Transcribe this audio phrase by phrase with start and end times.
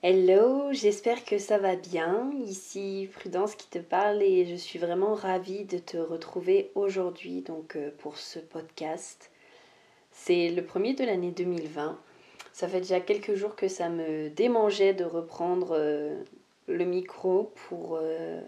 [0.00, 2.30] Hello, j'espère que ça va bien.
[2.46, 7.74] Ici Prudence qui te parle et je suis vraiment ravie de te retrouver aujourd'hui donc
[7.74, 9.32] euh, pour ce podcast.
[10.12, 11.98] C'est le premier de l'année 2020.
[12.52, 16.22] Ça fait déjà quelques jours que ça me démangeait de reprendre euh,
[16.68, 18.40] le micro pour euh,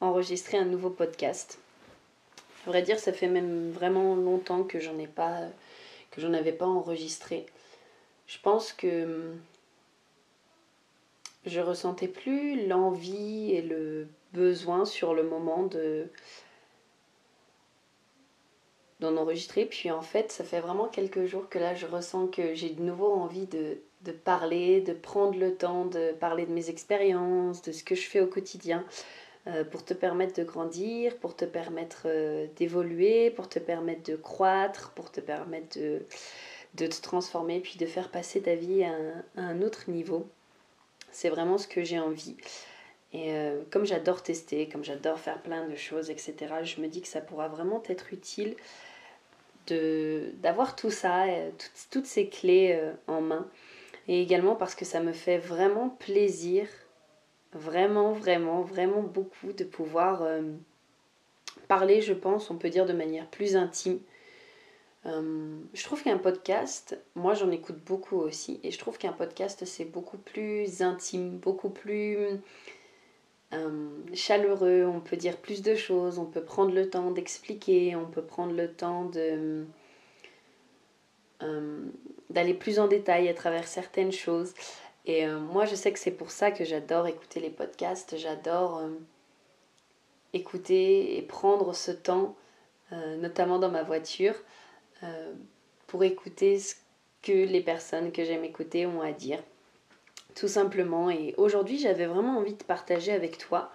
[0.00, 1.58] enregistrer un nouveau podcast.
[2.68, 5.40] À vrai dire, ça fait même vraiment longtemps que j'en ai pas
[6.12, 7.46] que j'en avais pas enregistré.
[8.28, 9.34] Je pense que
[11.46, 16.08] je ressentais plus l'envie et le besoin sur le moment de
[19.00, 19.66] d'en enregistrer.
[19.66, 22.82] Puis en fait, ça fait vraiment quelques jours que là, je ressens que j'ai de
[22.82, 23.78] nouveau envie de,
[24.24, 28.20] parler, de prendre le temps de parler de mes expériences, de ce que je fais
[28.20, 28.84] au quotidien,
[29.48, 34.16] euh, pour te permettre de grandir, pour te permettre euh, d'évoluer, pour te permettre de
[34.16, 36.02] croître, pour te permettre de,
[36.74, 38.94] de te transformer, puis de faire passer ta vie à
[39.36, 40.28] un autre niveau.
[41.12, 42.36] C'est vraiment ce que j'ai envie.
[43.12, 47.02] Et euh, comme j'adore tester, comme j'adore faire plein de choses, etc., je me dis
[47.02, 48.56] que ça pourra vraiment être utile
[49.68, 51.50] d'avoir tout ça, euh,
[51.90, 53.46] toutes, ces clés euh, en main.
[54.08, 56.66] Et également parce que ça me fait vraiment plaisir,
[57.52, 60.26] vraiment, vraiment, vraiment beaucoup de pouvoir
[61.68, 64.00] parler, je pense, on peut dire de manière plus intime
[65.06, 69.64] euh, je trouve qu'un podcast, moi j'en écoute beaucoup aussi, et je trouve qu'un podcast
[69.64, 72.18] c'est beaucoup plus intime, beaucoup plus
[73.52, 78.06] euh, chaleureux, on peut dire plus de choses, on peut prendre le temps d'expliquer, on
[78.06, 79.64] peut prendre le temps de
[81.42, 81.84] euh,
[82.30, 84.54] d'aller plus en détail à travers certaines choses.
[85.04, 88.82] Et moi je sais que c'est pour ça que j'adore écouter les podcasts, j'adore
[90.32, 92.36] écouter et prendre ce temps,
[93.18, 94.36] notamment dans ma voiture.
[95.02, 95.32] Euh,
[95.86, 96.74] pour écouter ce
[97.22, 99.38] que les personnes que j'aime écouter ont à dire.
[100.34, 101.10] Tout simplement.
[101.10, 103.70] Et aujourd'hui, j'avais vraiment envie de partager avec toi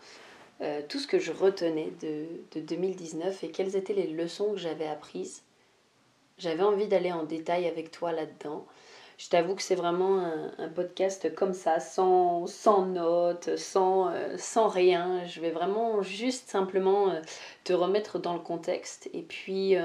[0.62, 4.58] euh, tout ce que je retenais de, de 2019 et quelles étaient les leçons que
[4.58, 5.44] j'avais apprises.
[6.40, 8.66] J'avais envie d'aller en détail avec toi là-dedans.
[9.20, 10.20] Je t'avoue que c'est vraiment
[10.60, 15.24] un, podcast comme ça, sans, sans notes, sans, euh, sans rien.
[15.26, 17.14] Je vais vraiment juste simplement
[17.64, 19.76] te remettre dans le contexte et puis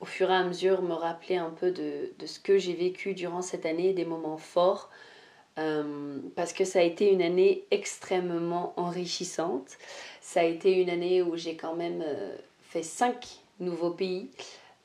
[0.00, 3.42] au fur et à mesure me rappeler un peu de, ce que j'ai vécu durant
[3.42, 4.90] cette année, des moments forts,
[5.58, 9.76] euh, parce que ça a été une année extrêmement enrichissante.
[10.20, 14.30] Ça a été une année où j'ai quand même euh, fait cinq nouveaux pays,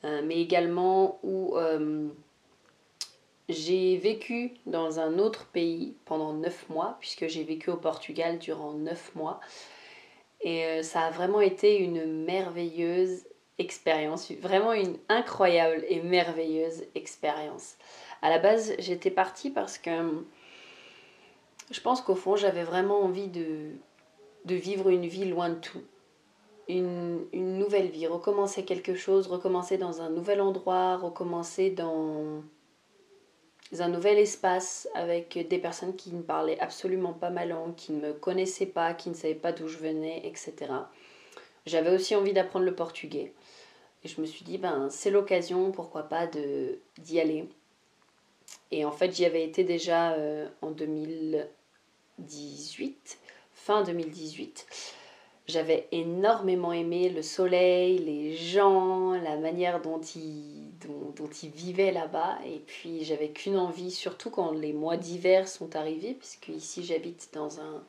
[0.03, 1.55] euh, mais également où
[3.49, 8.71] j'ai vécu dans un autre pays pendant neuf mois, puisque j'ai vécu au Portugal durant
[8.73, 9.41] neuf mois.
[10.41, 13.25] Et ça a vraiment été une merveilleuse
[13.59, 17.75] expérience, vraiment une incroyable et merveilleuse expérience.
[18.21, 19.91] À la base, j'étais partie parce que
[21.71, 23.71] je pense qu'au fond, j'avais vraiment envie de,
[24.45, 25.81] vivre une vie loin de tout.
[26.69, 32.41] Une, une, nouvelle vie, recommencer quelque chose, recommencer dans un nouvel endroit, recommencer dans
[33.79, 38.07] un nouvel espace avec des personnes qui ne parlaient absolument pas ma langue, qui ne
[38.07, 40.53] me connaissaient pas, qui ne savaient pas d'où je venais, etc.
[41.65, 43.33] J'avais aussi envie d'apprendre le portugais.
[44.03, 47.47] Et je me suis dit, ben, c'est l'occasion, pourquoi pas, d'y aller.
[48.71, 53.19] Et en fait, j'y avais été déjà euh, en 2018,
[53.53, 54.65] fin 2018.
[55.45, 61.91] J'avais énormément aimé le soleil, les gens, la manière dont ils, dont, dont ils vivaient
[61.91, 62.39] là-bas.
[62.45, 67.29] Et puis, j'avais qu'une envie, surtout quand les mois d'hiver sont arrivés, puisque ici, j'habite
[67.33, 67.83] dans un,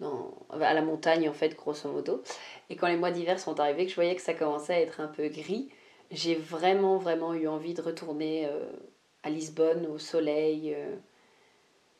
[0.00, 2.22] à la montagne en fait grosso modo.
[2.70, 5.00] Et quand les mois d'hiver sont arrivés, que je voyais que ça commençait à être
[5.00, 5.68] un peu gris,
[6.10, 8.70] j'ai vraiment vraiment eu envie de retourner euh,
[9.22, 10.94] à Lisbonne au soleil euh,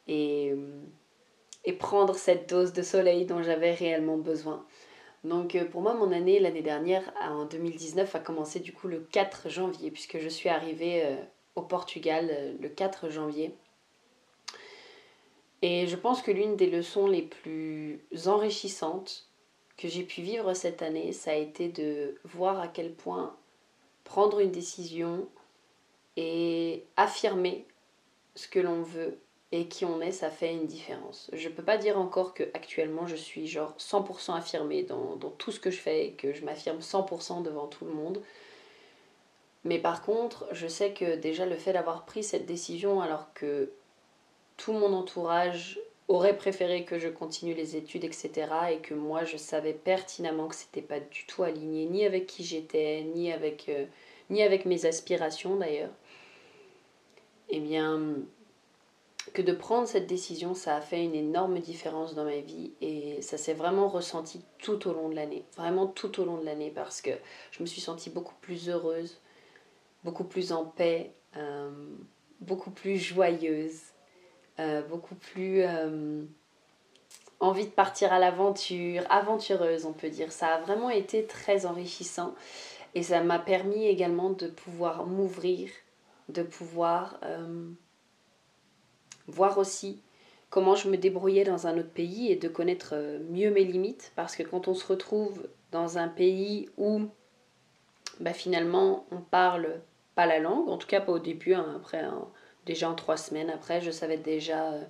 [0.06, 0.54] et,
[1.64, 4.64] et prendre cette dose de soleil dont j'avais réellement besoin.
[5.24, 9.00] Donc euh, pour moi mon année l'année dernière en 2019 a commencé du coup le
[9.00, 11.16] 4 janvier puisque je suis arrivée
[11.56, 13.56] au Portugal le 4 janvier.
[15.62, 19.26] Et je pense que l'une des leçons les plus enrichissantes
[19.76, 23.34] que j'ai pu vivre cette année, ça a été de voir à quel point
[24.04, 25.28] prendre une décision
[26.16, 27.66] et affirmer
[28.34, 29.18] ce que l'on veut
[29.52, 31.30] et qui on est, ça fait une différence.
[31.32, 35.52] Je peux pas dire encore que actuellement je suis genre 100% affirmée dans, dans, tout
[35.52, 38.22] ce que je fais et que je m'affirme 100% devant tout le monde.
[39.64, 43.70] Mais par contre, je sais que déjà le fait d'avoir pris cette décision alors que
[44.56, 48.30] tout mon entourage aurait préféré que je continue les études, etc.
[48.72, 52.44] Et que moi, je savais pertinemment que c'était pas du tout aligné ni avec qui
[52.44, 53.86] j'étais, ni avec, euh,
[54.30, 55.90] ni avec mes aspirations d'ailleurs.
[57.48, 58.16] Eh bien,
[59.32, 63.20] que de prendre cette décision, ça a fait une énorme différence dans ma vie et
[63.22, 65.44] ça s'est vraiment ressenti tout au long de l'année.
[65.56, 67.10] Vraiment tout au long de l'année parce que
[67.50, 69.20] je me suis sentie beaucoup plus heureuse,
[70.04, 71.70] beaucoup plus en paix, euh,
[72.40, 73.80] beaucoup plus joyeuse,
[74.60, 76.24] euh, beaucoup plus euh,
[77.40, 80.32] envie de partir à l'aventure, aventureuse on peut dire.
[80.32, 82.34] Ça a vraiment été très enrichissant
[82.94, 85.70] et ça m'a permis également de pouvoir m'ouvrir,
[86.28, 87.20] de pouvoir
[89.28, 90.02] voir aussi
[90.50, 94.12] comment je me débrouillais dans un autre pays et de connaître euh, mieux mes limites
[94.16, 97.02] parce que quand on se retrouve dans un pays où
[98.20, 99.80] bah, finalement on parle
[100.14, 102.26] pas la langue, en tout cas pas au début, hein, après hein,
[102.66, 103.48] déjà en trois semaines.
[103.48, 104.82] Après je savais déjà euh,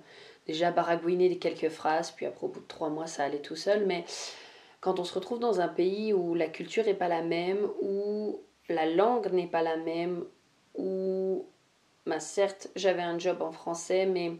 [0.47, 3.85] déjà baragouiner quelques phrases, puis après au bout de trois mois ça allait tout seul,
[3.85, 4.03] mais
[4.81, 8.41] quand on se retrouve dans un pays où la culture n'est pas la même, où
[8.69, 10.25] la langue n'est pas la même,
[10.75, 11.45] où
[12.05, 14.33] bah, certes, j'avais un job en français, mais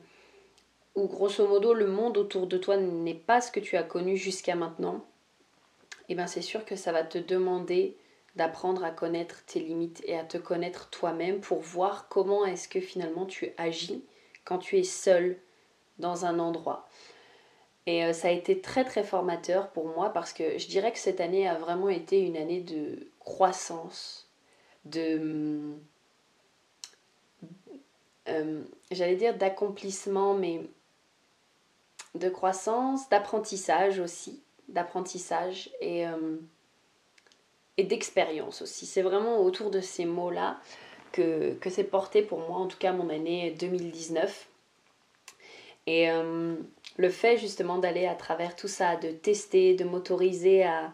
[0.96, 4.18] où grosso modo le monde autour de toi n'est pas ce que tu as connu
[4.18, 5.06] jusqu'à maintenant,
[6.10, 7.98] et eh bien c'est sûr que ça va te demander
[8.38, 12.80] d'apprendre à connaître tes limites et à te connaître toi-même pour voir comment est-ce que
[12.80, 14.06] finalement tu agis
[14.46, 15.38] quand tu es seul
[15.98, 16.88] dans un endroit.
[17.88, 21.00] Et euh, ça a été très très formateur pour moi parce que je dirais que
[21.00, 24.30] cette année a vraiment été une année de croissance,
[24.86, 25.76] de
[28.30, 30.70] euh, j'allais dire d'accomplissement, mais
[32.14, 36.38] de croissance, d'apprentissage aussi, d'apprentissage et, euh,
[37.78, 38.86] et d'expérience aussi.
[38.86, 40.60] C'est vraiment autour de ces mots-là
[41.12, 44.48] que, que c'est porté pour moi, en tout cas mon année 2019.
[45.86, 46.56] Et euh,
[46.98, 50.92] le fait justement d'aller à travers tout ça, de tester, de m'autoriser à,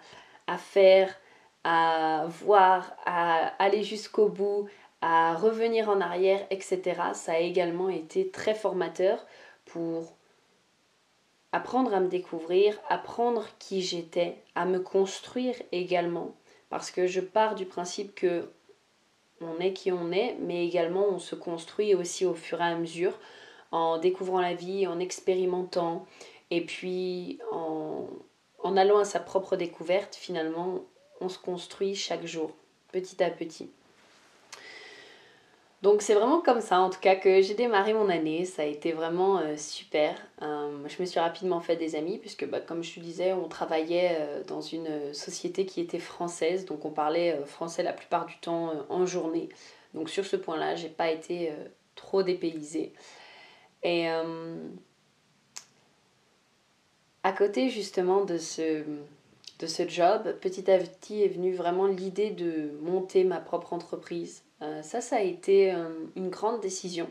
[0.47, 1.15] à faire,
[1.63, 4.67] à voir, à aller jusqu'au bout,
[5.01, 6.81] à revenir en arrière, etc.
[7.13, 9.25] Ça a également été très formateur
[9.65, 10.13] pour
[11.51, 16.33] apprendre à me découvrir, apprendre qui j'étais, à me construire également.
[16.73, 18.49] Parce que je pars du principe que
[19.41, 22.75] on est qui on est, mais également on se construit aussi au fur et à
[22.75, 23.19] mesure,
[23.71, 26.07] en découvrant la vie, en expérimentant,
[26.49, 28.07] et puis en,
[28.63, 30.79] en allant à sa propre découverte, finalement,
[31.21, 32.49] on se construit chaque jour,
[32.91, 33.69] petit à petit.
[35.83, 38.65] Donc c'est vraiment comme ça en tout cas que j'ai démarré mon année, ça a
[38.65, 40.15] été vraiment euh, super.
[40.41, 43.49] Euh, je me suis rapidement fait des amis puisque bah, comme je te disais on
[43.49, 48.37] travaillait euh, dans une société qui était française, donc on parlait français la plupart du
[48.37, 49.49] temps en journée.
[49.93, 51.51] Donc sur ce point-là j'ai pas été
[51.95, 52.93] trop dépaysée.
[53.83, 54.07] Et
[57.23, 58.85] à côté justement de ce,
[59.63, 64.43] de ce job, petit à petit est venue vraiment l'idée de monter ma propre entreprise
[64.63, 67.09] euh, ça, ça a été euh, une grande décision.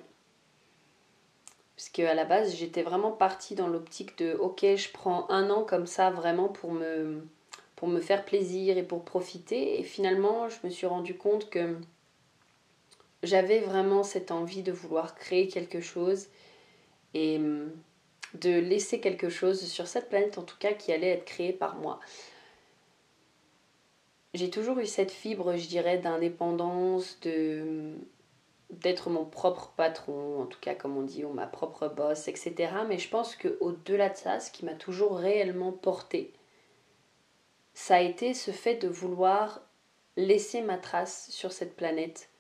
[1.77, 5.63] Parce qu'à la base, j'étais vraiment partie dans l'optique de ok, je prends un an
[5.63, 7.27] comme ça vraiment pour me,
[7.77, 9.79] pour me faire plaisir et pour profiter.
[9.79, 11.77] Et finalement, je me suis rendu compte que
[13.23, 16.29] j'avais vraiment cette envie de vouloir créer quelque chose
[17.13, 17.71] et hum,
[18.35, 21.77] de laisser quelque chose sur cette planète en tout cas qui allait être créé par
[21.77, 22.01] moi
[24.35, 27.19] j'ai toujours eu cette fibre, je dirais, d'indépendance,
[28.71, 32.73] d'être mon propre patron, en tout cas comme on dit, ou ma propre boss, etc.
[32.89, 36.33] Mais je pense qu'au-delà de ça, ce qui m'a toujours réellement porté,
[37.75, 39.61] ça a été ce fait de vouloir
[40.17, 42.31] laisser ma trace sur cette planète.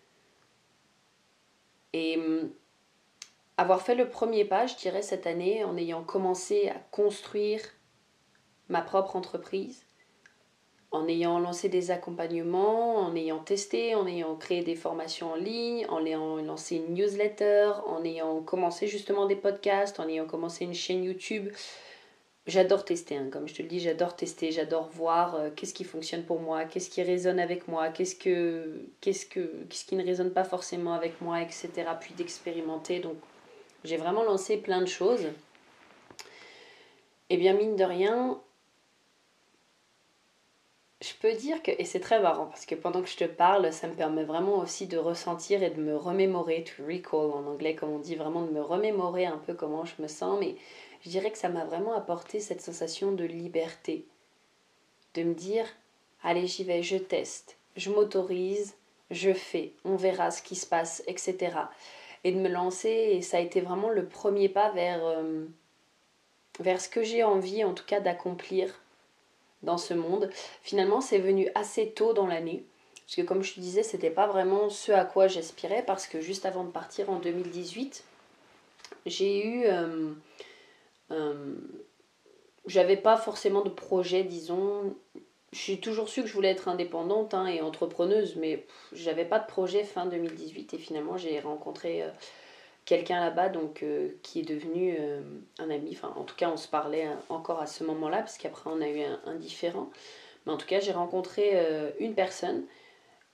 [1.92, 2.18] Et
[3.58, 7.60] avoir fait le premier pas, je dirais, cette année, en ayant commencé à construire
[8.68, 9.84] ma propre entreprise,
[10.92, 15.86] en ayant lancé des accompagnements, en ayant testé, en ayant créé des formations en ligne,
[15.88, 20.74] en ayant lancé une newsletter, en ayant commencé justement des podcasts, en ayant commencé une
[20.74, 21.48] chaîne YouTube.
[22.46, 23.28] J'adore tester, hein.
[23.32, 26.64] comme je te le dis, j'adore tester, j'adore voir euh, qu'est-ce qui fonctionne pour moi,
[26.64, 31.20] qu'est-ce qui résonne avec moi, qu'est-ce, que, qu'est-ce, que, qui ne résonne pas forcément avec
[31.20, 31.70] moi, etc.
[32.00, 32.98] Puis d'expérimenter.
[32.98, 33.16] Donc
[33.84, 35.28] j'ai vraiment lancé plein de choses.
[37.30, 38.38] Et bien mine de rien,
[41.02, 43.72] je peux dire que, et c'est très marrant parce que pendant que je te parle,
[43.72, 47.74] ça me permet vraiment aussi de ressentir et de me remémorer, to recall en anglais
[47.74, 50.54] comme on dit, vraiment de me remémorer un peu comment je me sens, mais
[51.04, 54.06] je dirais que ça m'a vraiment apporté cette sensation de liberté,
[55.14, 55.66] de me dire,
[56.22, 58.76] allez j'y vais, je teste, je m'autorise,
[59.10, 61.56] je fais, on verra ce qui se passe, etc.
[62.22, 65.46] Et de me lancer, ça a été vraiment le premier pas vers, euh,
[66.60, 68.81] vers ce que j'ai envie en tout cas d'accomplir
[69.62, 70.30] dans ce monde.
[70.62, 72.64] Finalement, c'est venu assez tôt dans l'année.
[73.06, 76.20] Parce que comme je te disais, c'était pas vraiment ce à quoi j'aspirais parce que
[76.20, 78.04] juste avant de partir en 2018,
[79.06, 79.66] J'ai eu.
[82.66, 84.94] J'avais pas forcément de projet, disons.
[85.52, 89.46] J'ai toujours su que je voulais être indépendante hein, et entrepreneuse, mais j'avais pas de
[89.46, 92.04] projet fin 2018 et finalement j'ai rencontré
[92.84, 93.84] quelqu'un là-bas donc
[94.22, 94.96] qui est devenu
[95.58, 95.90] un ami.
[95.92, 98.88] Enfin, en tout cas, on se parlait encore à ce moment-là parce qu'après on a
[98.88, 99.90] eu un, différent.
[100.44, 101.52] Mais en tout cas, j'ai rencontré
[102.00, 102.64] une personne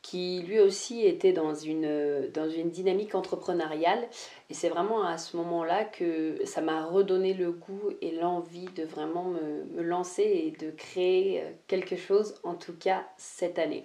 [0.02, 4.08] qui lui aussi était dans une, dans une dynamique entrepreneuriale.
[4.48, 8.84] Et c'est vraiment à ce moment-là que ça m'a redonné le goût et l'envie de
[8.84, 13.84] vraiment me, me, lancer et de créer euh, quelque chose, en tout cas cette année.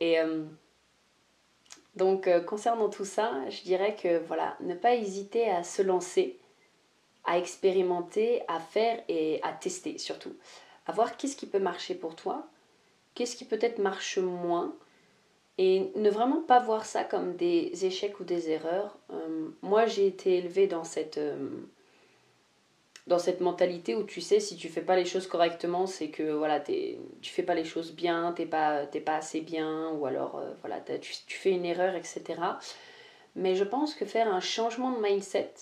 [0.00, 0.44] Et euh,
[1.96, 6.38] donc, euh, concernant tout ça, je dirais que voilà, ne pas hésiter à se lancer,
[7.24, 10.34] à expérimenter, à faire et à tester surtout.
[10.86, 12.46] À voir qu'est-ce qui peut marcher pour toi,
[13.14, 14.74] qu'est-ce qui peut-être marche moins
[15.58, 18.98] et ne vraiment pas voir ça comme des échecs ou des erreurs.
[19.10, 21.48] Euh, moi, j'ai été élevée dans cette, euh,
[23.06, 26.32] dans cette mentalité où tu sais, si tu fais pas les choses correctement, c'est que
[26.32, 30.38] voilà, es, tu fais pas les choses bien, t'es pas, pas assez bien, ou alors
[30.38, 32.24] euh, voilà, tu, tu, fais une erreur, etc.
[33.36, 35.52] Mais je pense que faire un changement de mindset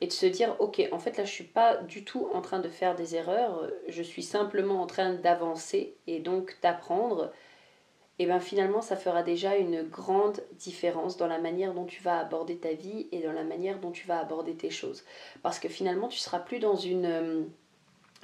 [0.00, 2.58] et de se dire, ok, en fait là, je suis pas du tout en train
[2.58, 7.32] de faire des erreurs, je suis simplement en train d'avancer et donc d'apprendre
[8.18, 12.18] et bien finalement ça fera déjà une grande différence dans la manière dont tu vas
[12.18, 15.04] aborder ta vie et dans la manière dont tu vas aborder tes choses.
[15.42, 17.42] Parce que finalement tu seras plus dans une euh,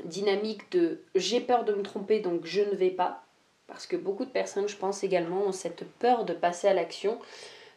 [0.04, 3.24] dynamique de j'ai peur de me tromper donc je ne vais pas.
[3.66, 7.18] Parce que beaucoup de personnes, je pense également, ont cette peur de passer à l'action,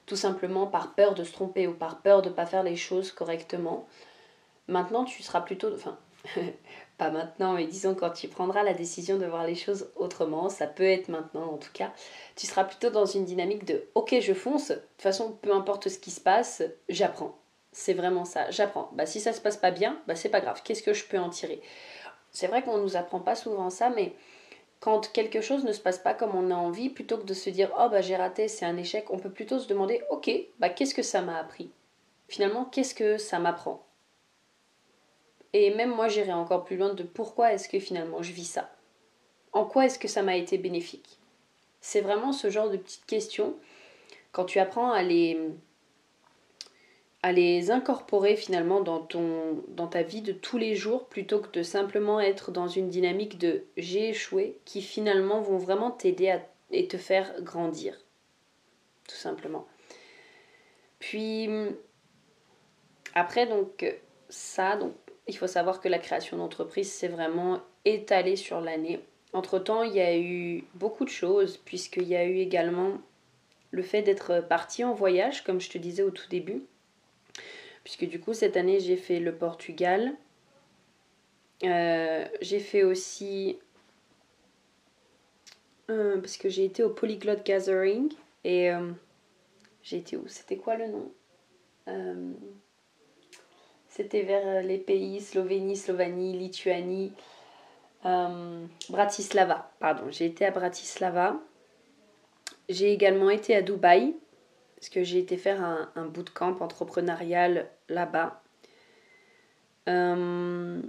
[0.05, 2.75] tout simplement par peur de se tromper ou par peur de ne pas faire les
[2.75, 3.88] choses correctement.
[4.67, 5.97] Maintenant, tu seras plutôt, enfin,
[6.97, 10.67] pas maintenant, mais disons quand tu prendras la décision de voir les choses autrement, ça
[10.67, 11.93] peut être maintenant en tout cas,
[12.35, 15.89] tu seras plutôt dans une dynamique de ok je fonce, de toute façon peu importe
[15.89, 17.37] ce qui se passe, j'apprends.
[17.71, 18.89] C'est vraiment ça, j'apprends.
[18.93, 21.19] Bah si ça se passe pas bien, bah c'est pas grave, qu'est-ce que je peux
[21.19, 21.61] en tirer?
[22.31, 24.13] C'est vrai qu'on nous apprend pas souvent ça, mais
[24.79, 27.49] quand quelque chose ne se passe pas comme on a envie, plutôt que de se
[27.49, 30.69] dire oh bah j'ai raté, c'est un échec, on peut plutôt se demander ok, bah
[30.69, 31.71] qu'est-ce que ça m'a appris?
[32.27, 33.87] Finalement, qu'est-ce que ça m'apprend?
[35.65, 38.69] Et même moi, j'irai encore plus loin de pourquoi est-ce que finalement je vis ça
[39.53, 41.17] En quoi est-ce que ça m'a été bénéfique?
[41.81, 43.55] C'est vraiment ce genre de petites questions.
[44.31, 45.39] Quand tu apprends à les,
[47.23, 51.51] à les incorporer finalement dans, ton, dans ta vie de tous les jours plutôt que
[51.51, 56.37] de simplement être dans une dynamique de j'ai échoué qui finalement vont vraiment t'aider
[56.71, 57.97] et te faire grandir.
[59.07, 59.65] Tout simplement.
[60.99, 61.49] Puis
[63.15, 63.85] après donc
[64.29, 64.93] ça, donc
[65.27, 69.00] il faut savoir que la création d'entreprise, c'est vraiment étalé sur l'année.
[69.34, 72.93] Entre-temps, il y a eu beaucoup de choses, puisqu'il y a eu également
[73.72, 76.63] le fait d'être parti en voyage, comme je te disais au tout début.
[77.84, 80.13] Puisque du coup, cette année, j'ai fait le Portugal.
[81.63, 83.57] Euh, j'ai fait aussi...
[85.89, 88.12] Euh, parce que j'ai été au Polyglot Gathering.
[88.43, 88.91] Et euh,
[89.84, 90.27] j'ai été où?
[90.27, 91.12] C'était quoi le nom?
[93.97, 97.11] C'était vers euh, les pays Slovénie, Slovanie, Lituanie,
[98.05, 99.71] euh, Bratislava.
[99.79, 101.35] Pardon, j'ai été à Bratislava.
[102.69, 104.15] J'ai également été à Dubaï,
[104.75, 108.43] parce que j'ai été faire un, bootcamp entrepreneurial là-bas.
[109.89, 110.79] Euh,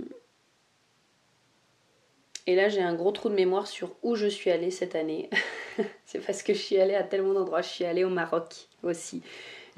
[2.46, 5.30] et là, j'ai un gros trou de mémoire sur où je suis allée cette année.
[6.04, 7.62] C'est parce que je suis allée à tellement d'endroits.
[7.62, 9.22] Je suis allée au Maroc aussi.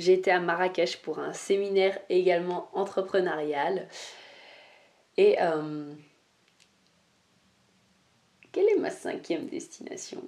[0.01, 3.87] J'ai été à Marrakech pour un séminaire également entrepreneurial.
[5.19, 5.93] Et euh,
[8.51, 10.23] quelle est ma cinquième destination?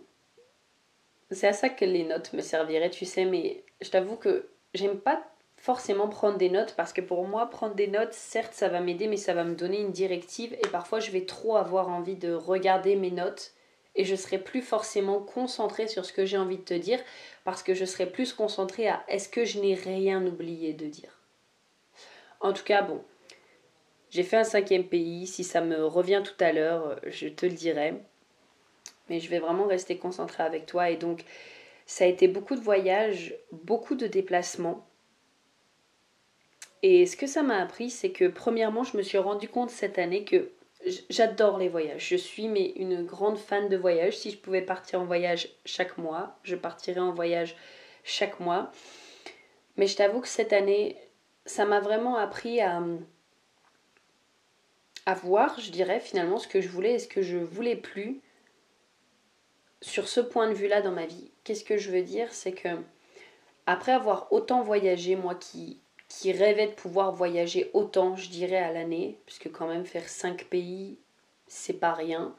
[1.30, 5.00] C'est à ça que les notes me serviraient, tu sais, mais je t'avoue que j'aime
[5.00, 5.24] pas
[5.56, 9.06] forcément prendre des notes parce que pour moi, prendre des notes, certes, ça va m'aider,
[9.06, 12.34] mais ça va me donner une directive et parfois je vais trop avoir envie de
[12.34, 13.54] regarder mes notes
[13.94, 17.00] et je serai plus forcément concentrée sur ce que j'ai envie de te dire
[17.44, 21.18] parce que je serai plus concentrée à est-ce que je n'ai rien oublié de dire.
[22.40, 23.02] En tout cas, bon,
[24.10, 27.52] j'ai fait un cinquième pays, si ça me revient tout à l'heure, je te le
[27.52, 27.94] dirai.
[29.08, 31.24] Mais je vais vraiment rester concentrée avec toi et donc
[31.86, 34.86] ça a été beaucoup de voyages, beaucoup de déplacements.
[36.82, 39.98] Et ce que ça m'a appris, c'est que premièrement, je me suis rendu compte cette
[39.98, 40.50] année que
[41.10, 42.08] J'adore les voyages.
[42.08, 44.16] Je suis mais une grande fan de voyages.
[44.16, 47.56] Si je pouvais partir en voyage chaque mois, je partirais en voyage
[48.04, 48.72] chaque mois.
[49.76, 50.96] Mais je t'avoue que cette année,
[51.46, 52.82] ça m'a vraiment appris à,
[55.06, 58.20] à voir, je dirais, finalement ce que je voulais et ce que je voulais plus
[59.80, 61.30] sur ce point de vue-là dans ma vie.
[61.44, 62.32] Qu'est-ce que je veux dire?
[62.32, 62.68] C'est que
[63.66, 65.81] après avoir autant voyagé, moi qui
[66.18, 70.44] qui rêvait de pouvoir voyager autant, je dirais, à l'année, puisque quand même faire 5
[70.44, 70.98] pays,
[71.46, 72.34] c'est pas rien.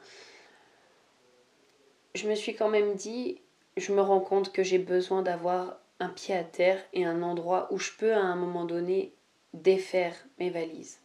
[2.14, 3.40] Je me suis quand même dit,
[3.76, 7.66] je me rends compte que j'ai besoin d'avoir un pied à terre et un endroit
[7.72, 9.12] où je peux à un moment donné
[9.52, 11.00] défaire mes valises.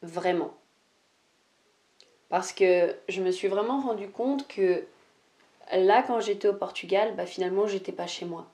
[0.00, 0.54] Vraiment.
[2.30, 4.86] Parce que je me suis vraiment rendu compte que
[5.72, 8.50] là, quand j'étais au Portugal, bah, finalement, j'étais pas chez moi.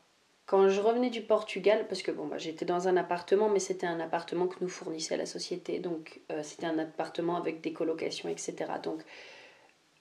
[0.47, 3.87] Quand je revenais du Portugal, parce que bon, bah, j'étais dans un appartement, mais c'était
[3.87, 8.29] un appartement que nous fournissait la société, donc euh, c'était un appartement avec des colocations,
[8.29, 8.55] etc.
[8.83, 9.03] Donc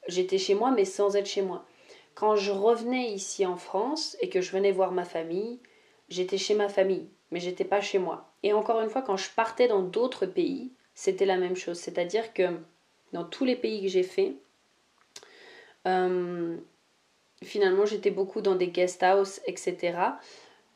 [0.07, 1.65] j'étais chez moi, mais sans être chez moi.
[2.13, 5.59] Quand je revenais ici en France et que je venais voir ma famille,
[6.09, 8.31] j'étais chez ma famille, mais j'étais pas chez moi.
[8.43, 11.79] Et encore une fois, quand je partais dans d'autres pays, c'était la même chose.
[11.79, 12.59] C'est-à-dire que
[13.13, 14.35] dans tous les pays que j'ai fait,
[15.87, 16.55] euh,
[17.45, 19.97] finalement, j'étais beaucoup dans des guest house, etc.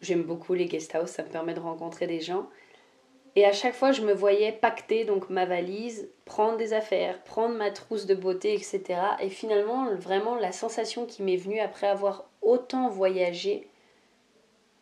[0.02, 2.48] J'aime beaucoup les guest house, ça me permet de rencontrer des gens.
[3.36, 7.56] Et à chaque fois, je me voyais pacter donc ma valise, prendre des affaires, prendre
[7.56, 8.82] ma trousse de beauté, etc.
[9.22, 13.68] Et finalement, vraiment, la sensation qui m'est venue après avoir autant voyagé,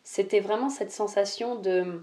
[0.02, 2.02] c'était vraiment cette sensation de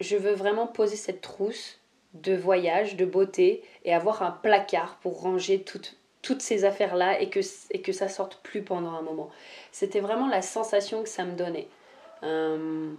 [0.00, 1.80] je veux vraiment poser cette trousse
[2.14, 7.28] de voyage, de beauté, et avoir un placard pour ranger toutes, toutes ces affaires-là et
[7.28, 7.40] que,
[7.70, 9.30] et que ça sorte plus pendant un moment.
[9.72, 11.68] C'était vraiment la sensation que ça me donnait.
[12.22, 12.92] Euh,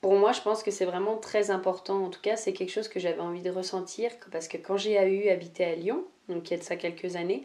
[0.00, 2.02] pour moi, je pense que c'est vraiment très important.
[2.04, 4.98] En tout cas, c'est quelque chose que j'avais envie de ressentir parce que quand j'ai
[4.98, 7.44] eu habité à Lyon, donc il y a de ça quelques années,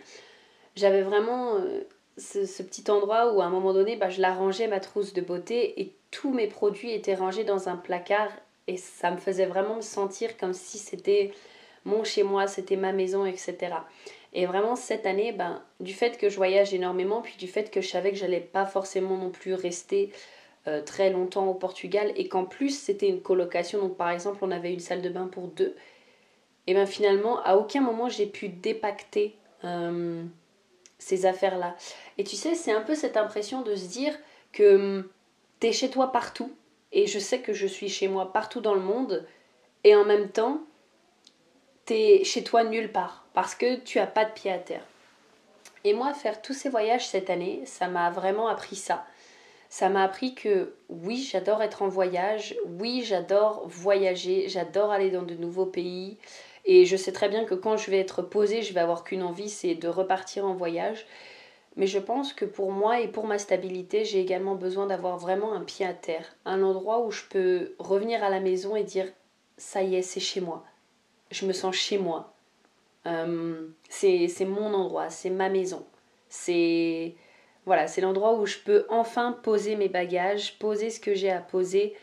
[0.78, 1.82] j'avais vraiment euh,
[2.18, 5.22] ce, petit endroit où à un moment donné, bah, je la rangeais ma trousse de
[5.22, 8.32] beauté et tous mes produits étaient rangés dans un placard
[8.68, 11.34] et ça me faisait vraiment me sentir comme si c'était
[11.84, 13.58] mon chez moi, c'était ma maison, etc.
[14.34, 17.82] Et vraiment cette année, ben, du fait que je voyage énormément, puis du fait que
[17.82, 20.12] je savais que j'allais pas forcément non plus rester
[20.68, 24.52] euh, très longtemps au Portugal et qu'en plus c'était une colocation, donc par exemple on
[24.52, 25.76] avait une salle de bain pour deux,
[26.68, 30.24] et bien finalement à aucun moment j'ai pu dépacter euh,
[31.00, 31.76] ces affaires-là.
[32.20, 34.14] Et tu sais, c'est un peu cette impression de se dire
[34.52, 35.10] que hum,
[35.60, 36.52] tu es chez toi partout,
[36.92, 39.26] et je sais que je suis chez moi partout dans le monde,
[39.84, 40.62] et en même temps,
[41.88, 44.86] tu es chez toi nulle part, parce que tu as pas de pied à terre.
[45.84, 49.06] Et moi, faire tous ces voyages cette année, ça m'a vraiment appris ça
[49.72, 55.24] ça m'a appris que oui, j'adore être en voyage, oui, j'adore voyager, j'adore aller dans
[55.24, 56.18] de nouveaux pays.
[56.66, 59.24] Et je sais très bien que quand je vais être posée, je vais avoir qu'une
[59.24, 61.08] envie, c'est de repartir en voyage.
[61.78, 65.54] Mais je pense que pour moi et pour ma stabilité, j'ai également besoin d'avoir vraiment
[65.54, 69.08] un pied à terre, un endroit où je peux revenir à la maison et dire
[69.56, 70.66] ça y est, c'est chez moi.
[71.32, 72.34] Je me sens chez moi.
[73.08, 75.86] Euh, c'est mon endroit, c'est ma maison.
[76.30, 77.16] C'est
[77.66, 81.40] voilà, c'est l'endroit où je peux enfin poser mes bagages, poser ce que j'ai à
[81.40, 81.96] poser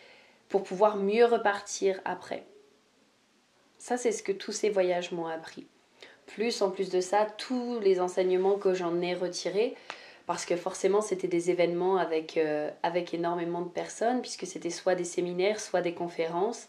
[0.48, 2.46] pour pouvoir mieux repartir après.
[3.78, 5.66] Ça, c'est ce que tous ces voyages m'ont appris.
[6.26, 9.74] Plus, en plus de ça, tous les enseignements que j'en ai retirés,
[10.26, 14.94] parce que forcément, c'était des événements avec, euh, avec énormément de personnes, puisque c'était soit
[14.94, 16.68] des séminaires, soit des conférences.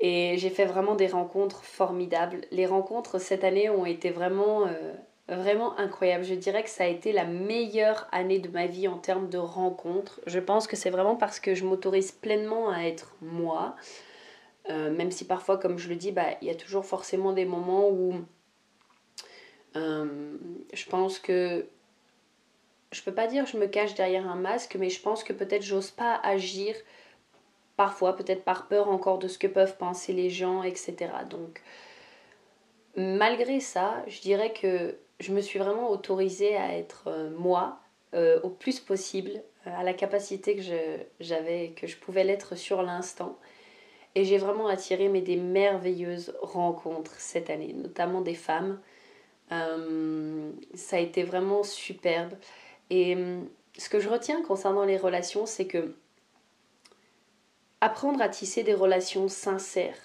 [0.00, 2.42] Et j'ai fait vraiment des rencontres formidables.
[2.50, 4.92] Les rencontres cette année ont été vraiment euh,
[5.28, 6.24] vraiment incroyable.
[6.24, 9.38] Je dirais que ça a été la meilleure année de ma vie en termes de
[9.38, 10.20] rencontres.
[10.26, 13.74] Je pense que c'est vraiment parce que je m'autorise pleinement à être moi.
[14.68, 17.44] Euh, même si parfois, comme je le dis, bah, il y a toujours forcément des
[17.44, 18.14] moments où
[19.76, 20.36] euh,
[20.72, 21.66] je pense que
[22.92, 25.62] je peux pas dire je me cache derrière un masque, mais je pense que peut-être
[25.62, 26.74] j'ose pas agir
[27.76, 30.96] parfois, peut-être par peur encore de ce que peuvent penser les gens, etc.
[31.28, 31.62] Donc,
[32.96, 37.78] malgré ça, je dirais que je me suis vraiment autorisée à être euh, moi
[38.14, 40.62] euh, au plus possible, euh, à la capacité que
[41.20, 43.38] j'avais, que je pouvais l'être sur l'instant.
[44.14, 48.80] Et j'ai vraiment attiré mais des merveilleuses rencontres cette année, notamment des femmes.
[49.50, 52.32] ça a été vraiment superbe.
[52.88, 53.14] Et
[53.76, 55.94] ce que je retiens concernant les relations, c'est que
[57.86, 59.96] apprendre à tisser des relations sincères,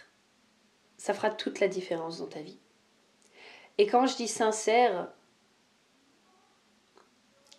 [0.98, 2.60] ça fera toute la différence dans ta vie.
[3.80, 5.08] Et quand je dis sincère,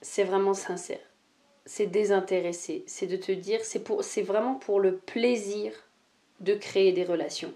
[0.00, 1.00] c'est vraiment sincère.
[1.66, 2.84] C'est désintéressé.
[2.86, 5.72] C'est de te dire, c'est, vraiment pour le plaisir
[6.38, 7.52] de créer des relations.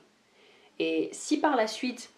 [0.81, 2.11] Et si par la suite,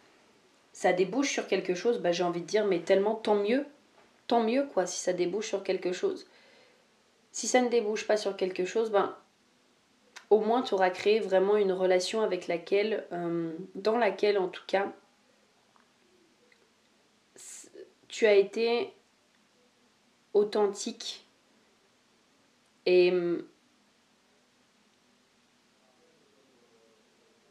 [0.72, 3.66] ça débouche sur quelque chose, bah, j'ai envie de dire, mais tellement tant mieux.
[4.28, 6.26] Tant mieux, quoi, si ça débouche sur quelque chose.
[7.32, 9.14] Si ça ne débouche pas sur quelque chose, ben,
[10.30, 14.64] au moins tu auras créé vraiment une relation avec laquelle, euh, dans laquelle en tout
[14.66, 14.92] cas,
[18.08, 18.92] tu as été
[20.34, 21.26] authentique
[22.86, 23.42] et mm,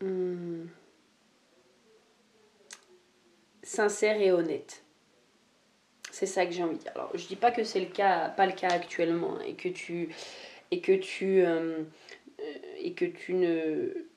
[0.02, 0.66] mm,
[3.63, 4.84] sincère et honnête.
[6.12, 6.92] C'est ça que j'ai envie de dire.
[6.96, 10.10] Alors, je dis pas que c'est le cas, pas le cas actuellement, et que tu,
[10.72, 11.84] et que tu euh,
[12.78, 14.08] et que tu ne,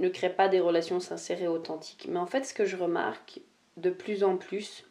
[0.00, 2.06] ne crées pas des relations sincères et authentiques.
[2.08, 3.40] Mais en fait, ce que je remarque
[3.76, 4.84] de plus en plus,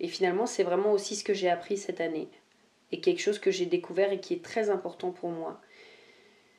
[0.00, 2.28] et finalement, c'est vraiment aussi ce que j'ai appris cette année,
[2.92, 5.60] et quelque chose que j'ai découvert et qui est très important pour moi,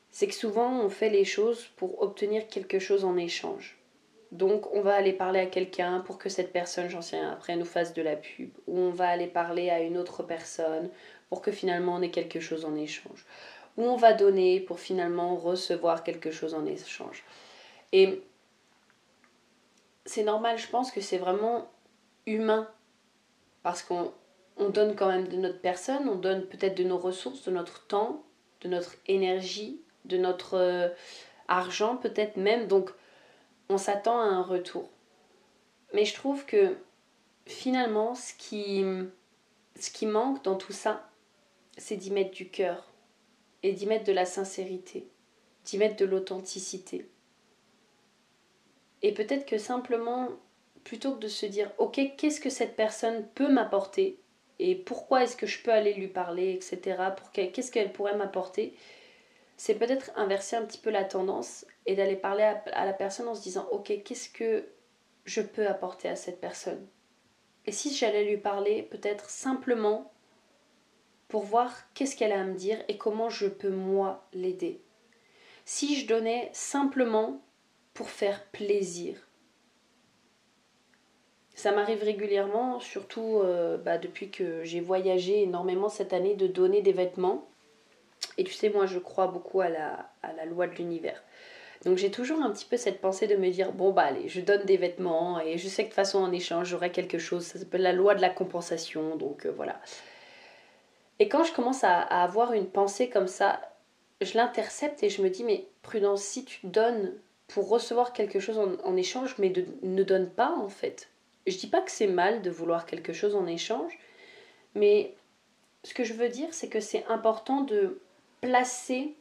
[0.09, 3.77] c'est que souvent on fait les choses pour obtenir quelque chose en échange.
[4.31, 7.55] Donc on va aller parler à quelqu'un pour que cette personne, j'en sais rien, après
[7.55, 8.49] nous fasse de la pub.
[8.67, 10.89] Ou on va aller parler à une autre personne
[11.29, 13.25] pour que finalement on ait quelque chose en échange.
[13.77, 17.23] Ou on va donner pour finalement recevoir quelque chose en échange.
[17.91, 18.21] Et
[20.05, 21.69] c'est normal, je pense que c'est vraiment
[22.25, 22.69] humain.
[23.63, 24.11] Parce qu'on
[24.69, 28.23] donne quand même de notre personne, on donne peut-être de nos ressources, de notre temps,
[28.61, 30.89] de notre énergie, de notre euh,
[31.47, 32.67] argent peut-être même.
[32.67, 32.91] Donc
[33.69, 34.89] on s'attend à un retour.
[35.93, 36.77] Mais je trouve que
[37.45, 38.85] finalement ce qui,
[39.79, 41.09] ce qui manque dans tout ça,
[41.77, 42.85] c'est d'y mettre du cœur
[43.65, 45.07] et d'y mettre de la sincérité,
[45.65, 47.09] d'y mettre de l'authenticité.
[49.01, 50.29] Et peut-être que simplement,
[50.83, 54.19] plutôt que de se dire, ok, qu'est-ce que cette personne peut m'apporter
[54.59, 56.97] et pourquoi est-ce que je peux aller lui parler, etc.,
[57.33, 58.77] qu'est-ce qu'elle pourrait m'apporter,
[59.57, 63.35] c'est peut-être inverser un petit peu la tendance et d'aller parler à, la personne en
[63.35, 64.67] se disant ok qu'est-ce que
[65.25, 66.87] je peux apporter à cette personne?
[67.65, 70.13] Et si j'allais lui parler peut-être simplement
[71.27, 74.81] pour voir qu'est-ce qu'elle a à me dire et comment je peux moi l'aider
[75.67, 77.41] si je donnais simplement
[77.93, 79.17] pour faire plaisir
[81.57, 86.81] ça m'arrive régulièrement, surtout euh, bah, depuis que j'ai voyagé énormément cette année, de donner
[86.81, 87.47] des vêtements
[88.37, 91.21] et tu sais, moi, je crois beaucoup à la, loi de l'univers.
[91.85, 94.41] Donc j'ai toujours un petit peu cette pensée de me dire, bon, bah allez, je
[94.41, 97.45] donne des vêtements et je sais que de toute façon, en échange, j'aurai quelque chose.
[97.45, 99.15] Ça s'appelle la loi de la compensation.
[99.15, 99.79] Donc euh, voilà.
[101.19, 103.61] Et quand je commence à, avoir une pensée comme ça,
[104.21, 107.13] je l'intercepte et je me dis, mais prudence, si tu donnes
[107.47, 111.09] pour recevoir quelque chose en, échange, mais ne donne pas en fait.
[111.45, 113.97] Je dis pas que c'est mal de vouloir quelque chose en échange,
[114.73, 115.13] mais
[115.83, 118.01] ce que je veux dire, c'est que c'est important de
[118.41, 119.13] placer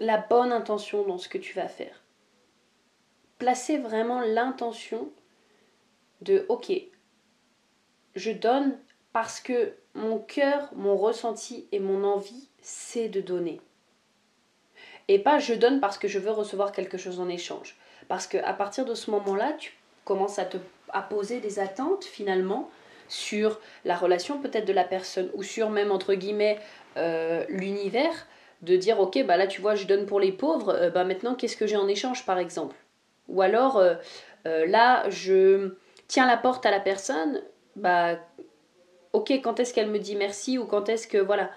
[0.00, 2.02] la bonne intention dans ce que tu vas faire.
[3.38, 5.08] Placer vraiment l'intention
[6.20, 6.72] de OK,
[8.16, 8.76] je donne
[9.12, 13.60] parce que mon cœur, mon ressenti et mon envie, c'est de donner.
[15.08, 17.76] Et pas je donne parce que je veux recevoir quelque chose en échange.
[18.08, 19.72] Parce qu'à partir de ce moment-là, tu
[20.04, 20.56] commences à te
[21.08, 22.70] poser des attentes finalement
[23.08, 26.58] sur la relation peut-être de la personne ou sur même entre guillemets
[26.96, 28.26] euh, l'univers,
[28.62, 31.34] de dire ok bah là tu vois je donne pour les pauvres, euh, bah maintenant
[31.34, 32.76] qu'est-ce que j'ai en échange par exemple?
[33.28, 33.96] Ou alors euh,
[34.44, 35.74] là je
[36.06, 37.42] tiens la porte à la personne,
[37.76, 38.16] bah
[39.12, 41.50] ok quand est-ce qu'elle me dit merci ou quand est-ce que voilà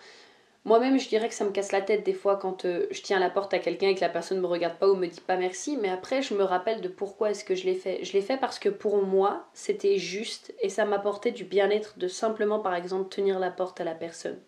[0.65, 3.29] moi-même, je dirais que ça me casse la tête des fois quand je tiens la
[3.29, 5.35] porte à quelqu'un et que la personne ne me regarde pas ou me dit pas
[5.35, 8.03] merci, mais après, je me rappelle de pourquoi est-ce que je l'ai fait.
[8.05, 12.07] Je l'ai fait parce que pour moi, c'était juste et ça m'apportait du bien-être de
[12.07, 14.39] simplement, par exemple, tenir la porte à la personne.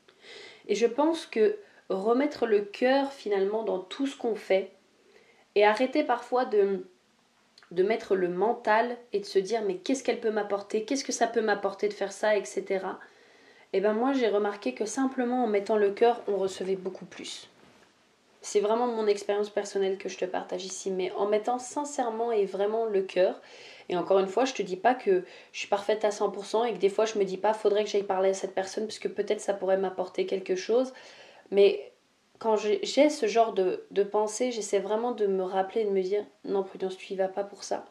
[0.70, 1.58] Et je pense que
[1.89, 4.72] remettre le cœur finalement dans tout ce qu'on fait
[5.56, 6.88] et arrêter parfois de,
[7.76, 11.12] de mettre le mental et de se dire mais qu'est-ce qu'elle peut m'apporter, qu'est-ce que
[11.12, 12.64] ça peut m'apporter de faire ça, etc.
[13.74, 17.06] Et eh ben moi j'ai remarqué que simplement en mettant le cœur on recevait beaucoup
[17.06, 17.50] plus.
[18.42, 22.46] C'est vraiment mon expérience personnelle que je te partage ici, mais en mettant sincèrement et
[22.46, 23.42] vraiment le cœur,
[23.90, 26.74] et encore une fois, je te dis pas que je suis parfaite à 100% et
[26.74, 29.00] que des fois je me dis pas faudrait que j'aille parler à cette personne parce
[29.00, 30.94] que peut-être ça pourrait m'apporter quelque chose.
[31.52, 31.92] Mais
[32.39, 36.26] quand j'ai ce genre de, pensée, j'essaie vraiment de me rappeler et de me dire
[36.43, 37.86] non, Prudence, tu y vas pas pour ça.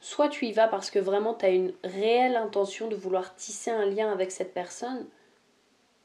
[0.00, 3.70] Soit tu y vas parce que vraiment tu as une réelle intention de vouloir tisser
[3.70, 5.06] un lien avec cette personne,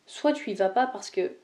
[0.08, 1.36] soit tu y vas pas parce que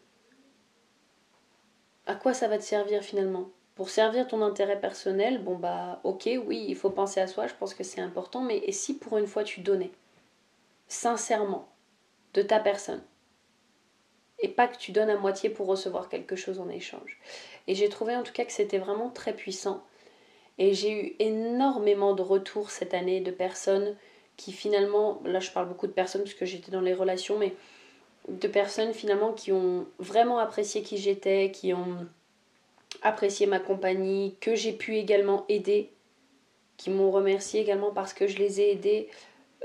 [2.07, 3.49] à quoi ça va te servir finalement?
[3.75, 7.53] Pour servir ton intérêt personnel, bon bah ok, oui, il faut penser à soi, je
[7.53, 9.91] pense que c'est important, mais et si pour une fois tu donnais
[10.87, 11.69] sincèrement
[12.33, 13.03] de ta personne?
[14.41, 17.19] Et pas que tu donnes à moitié pour recevoir quelque chose en échange.
[17.67, 19.83] Et j'ai trouvé en tout cas que c'était vraiment très puissant
[20.59, 23.95] et j'ai eu énormément de retours cette année de personnes
[24.35, 27.53] qui finalement, là je parle beaucoup de personnes parce que j'étais dans les relations, mais
[28.27, 32.05] de personnes finalement qui ont vraiment apprécié qui j'étais, qui ont
[33.01, 35.91] apprécié ma compagnie, que j'ai pu également aider,
[36.77, 39.09] qui m'ont remercié également parce que je les ai aidés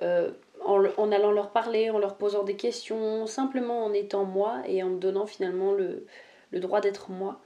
[0.02, 0.30] euh,
[0.64, 4.90] en, allant leur parler, en leur posant des questions, simplement en étant moi et en
[4.90, 6.06] me donnant finalement le,
[6.50, 7.40] le droit d'être moi.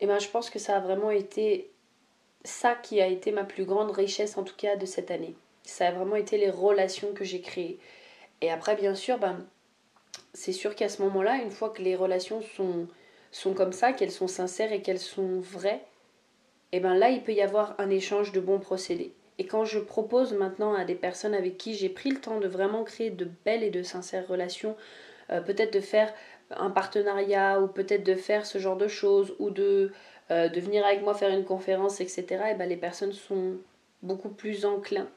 [0.00, 1.70] Et ben je pense que ça a vraiment été
[2.44, 5.36] ça qui a été ma plus grande richesse en tout cas de cette année.
[5.64, 7.78] Ça a vraiment été les relations que j'ai créées.
[8.40, 9.46] Et après, bien sûr, ben,
[10.32, 12.88] c'est sûr qu'à ce moment-là, une fois que les relations sont,
[13.30, 15.84] sont comme ça, qu'elles sont sincères et qu'elles sont vraies,
[16.72, 19.12] et eh ben là, il peut y avoir un échange de bons procédés.
[19.40, 22.46] Et quand je propose maintenant à des personnes avec qui j'ai pris le temps de
[22.46, 24.76] vraiment créer de belles et de sincères relations,
[25.30, 26.12] euh, peut-être de faire
[26.50, 29.92] un partenariat ou peut-être de faire ce genre de choses ou de,
[30.30, 33.56] euh, venir avec moi faire une conférence, etc., et ben les personnes sont
[34.02, 35.08] beaucoup plus enclins.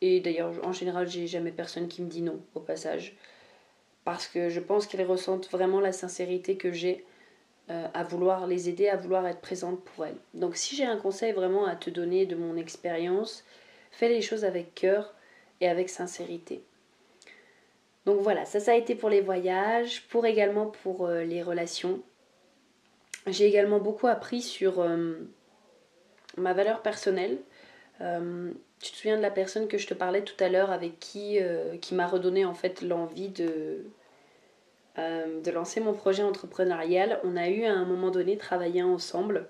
[0.00, 3.14] Et d'ailleurs, en général, j'ai jamais personne qui me dit non au passage.
[4.06, 7.04] Parce que je pense qu'elles ressentent vraiment la sincérité que j'ai
[7.70, 10.18] euh, à vouloir les aider, à vouloir être présente pour elles.
[10.34, 13.42] Donc si j'ai un conseil vraiment à te donner de mon expérience,
[13.90, 15.14] fais les choses avec cœur
[15.62, 16.62] et avec sincérité.
[18.04, 22.02] Donc voilà, ça ça a été pour les voyages, pour également pour euh, les relations.
[23.26, 25.14] J'ai également beaucoup appris sur euh,
[26.36, 27.38] ma valeur personnelle.
[27.98, 31.38] tu te souviens de la personne que je te parlais tout à l'heure avec qui,
[31.80, 33.86] qui m'a redonné en fait l'envie de,
[34.98, 37.20] euh, de lancer mon projet entrepreneurial.
[37.24, 39.48] On a eu à un moment donné travaillé ensemble.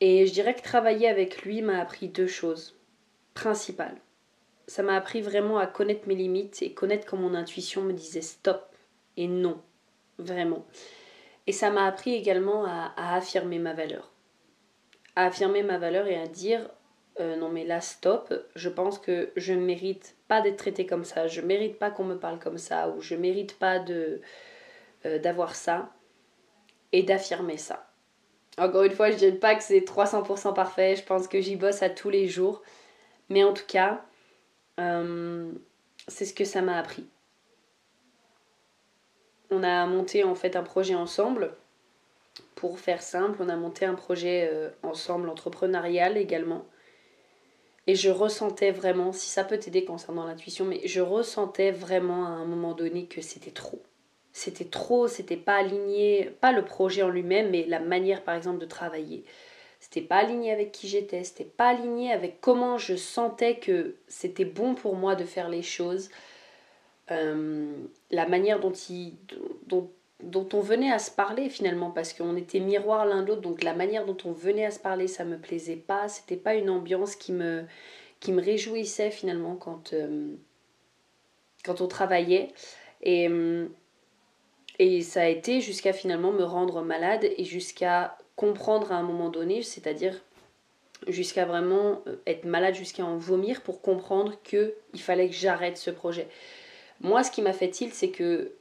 [0.00, 2.76] Et je dirais que travailler avec lui m'a appris deux choses
[3.34, 3.96] principales.
[4.66, 8.22] Ça m'a appris vraiment à connaître mes limites et connaître quand mon intuition me disait
[8.22, 8.64] stop
[9.16, 9.60] et non,
[10.18, 10.64] vraiment.
[11.46, 14.10] Et ça m'a appris également à, affirmer ma valeur.
[15.16, 16.68] À affirmer ma valeur et à dire
[17.20, 21.04] euh, non mais là stop, je pense que je ne mérite pas d'être traité comme
[21.04, 24.18] ça, je mérite pas qu'on me parle comme ça, ou je mérite pas euh,
[25.20, 25.90] d'avoir ça,
[26.90, 27.88] et d'affirmer ça.
[28.58, 31.54] Encore une fois, je ne dirais pas que c'est 300% parfait, je pense que j'y
[31.54, 32.62] bosse à tous les jours,
[33.28, 34.04] mais en tout cas,
[34.80, 35.52] euh,
[36.08, 37.06] c'est ce que ça m'a appris.
[39.50, 41.54] On a monté en fait un projet ensemble.
[42.56, 44.50] Pour faire simple, on a monté un projet
[44.82, 46.64] ensemble entrepreneurial également.
[47.86, 52.30] Et je ressentais vraiment, si ça peut t'aider concernant l'intuition, mais je ressentais vraiment à
[52.30, 53.82] un moment donné que c'était trop.
[54.32, 58.58] C'était trop, c'était pas aligné, pas le projet en lui-même, mais la manière par exemple
[58.58, 59.24] de travailler.
[59.80, 64.46] C'était pas aligné avec qui j'étais, c'était pas aligné avec comment je sentais que c'était
[64.46, 66.08] bon pour moi de faire les choses.
[67.10, 67.70] Euh,
[68.10, 69.12] la manière dont, il,
[70.24, 73.74] dont on venait à se parler finalement parce qu'on était miroir l'un l'autre donc la
[73.74, 77.16] manière dont on venait à se parler ça me plaisait pas c'était pas une ambiance
[77.16, 77.66] qui me
[78.28, 80.34] réjouissait finalement quand euh,
[81.64, 82.48] quand on travaillait.
[83.02, 83.66] Et euh,
[84.78, 89.28] et ça a été jusqu'à finalement me rendre malade et jusqu'à comprendre à un moment
[89.28, 90.20] donné c'est-à-dire
[91.06, 95.76] jusqu'à vraiment euh, être malade jusqu'à en vomir pour comprendre que il fallait que j'arrête
[95.76, 96.28] ce projet.
[97.00, 98.52] Moi ce qui m'a fait il c'est que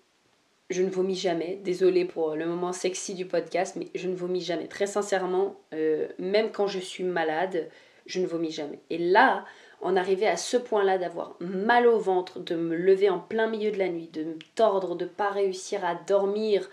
[0.69, 1.59] je ne vomis jamais.
[1.63, 4.67] Désolée pour le moment sexy du podcast, mais je ne vomis jamais.
[4.67, 7.69] Très sincèrement, euh, même quand je suis malade,
[8.05, 8.79] je ne vomis jamais.
[8.89, 9.45] Et là,
[9.81, 13.71] en arriver à ce point-là d'avoir mal au ventre, de me lever en plein milieu
[13.71, 16.69] de la nuit, de me tordre, de ne pas réussir à dormir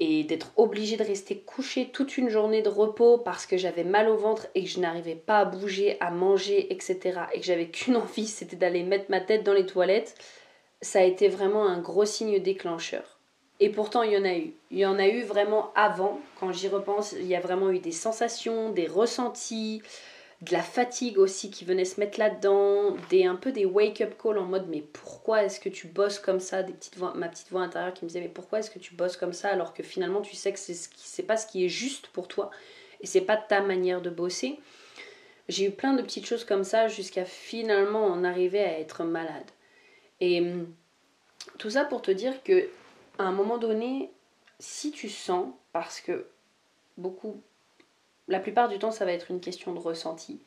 [0.00, 4.08] et d'être obligée de rester couchée toute une journée de repos parce que j'avais mal
[4.08, 7.20] au ventre et que je n'arrivais pas à bouger, à manger, etc.
[7.34, 10.14] et que j'avais qu'une envie, c'était d'aller mettre ma tête dans les toilettes
[10.80, 13.18] ça a été vraiment un gros signe déclencheur.
[13.60, 14.52] Et pourtant, il y en a eu.
[14.70, 16.20] Il y en a eu vraiment avant.
[16.38, 19.82] Quand j'y repense, il y a vraiment eu des sensations, des ressentis,
[20.42, 24.38] de la fatigue aussi qui venait se mettre là-dedans, des un peu des wake-up calls
[24.38, 26.62] en mode mais pourquoi est-ce que tu bosses comme ça?
[26.62, 29.16] Des voix, Ma petite voix intérieure qui me disait mais pourquoi est-ce que tu bosses
[29.16, 29.48] comme ça?
[29.48, 32.28] Alors que finalement tu sais que c'est ce qui, pas ce qui est juste pour
[32.28, 32.50] toi
[33.00, 34.60] et c'est pas ta manière de bosser.
[35.48, 39.50] J'ai eu plein de petites choses comme ça jusqu'à finalement en arriver à être malade.
[40.20, 40.72] Et hum,
[41.58, 42.68] tout ça pour te dire que
[43.18, 44.10] à un moment donné,
[44.60, 46.26] si tu sens, parce que
[46.96, 47.40] beaucoup,
[48.28, 50.40] la plupart du temps, ça va être une question de ressenti.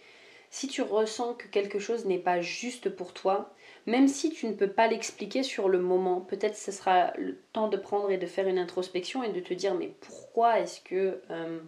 [0.50, 3.54] Si tu ressens que quelque chose n'est pas juste pour toi,
[3.86, 7.70] même si tu ne peux pas l'expliquer sur le moment, peut-être ce sera le temps
[7.70, 11.22] de prendre et de faire une introspection et de te dire mais pourquoi est-ce que
[11.30, 11.68] hum,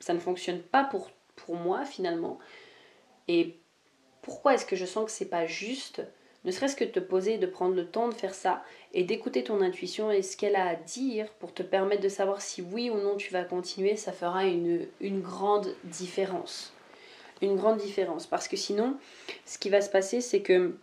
[0.00, 2.38] ça ne fonctionne pas pour, pour moi finalement?
[3.28, 3.56] Et
[4.22, 6.02] pourquoi est-ce que je sens que c'est pas juste?
[6.44, 8.62] Ne serait-ce que de te poser de prendre le temps de faire ça
[8.94, 12.40] et d'écouter ton intuition et ce qu'elle a à dire pour te permettre de savoir
[12.40, 16.72] si oui ou non tu vas continuer, ça fera une, une grande différence.
[17.42, 18.26] Une grande différence.
[18.26, 18.96] Parce que sinon,
[19.44, 20.76] ce qui va se passer, c'est que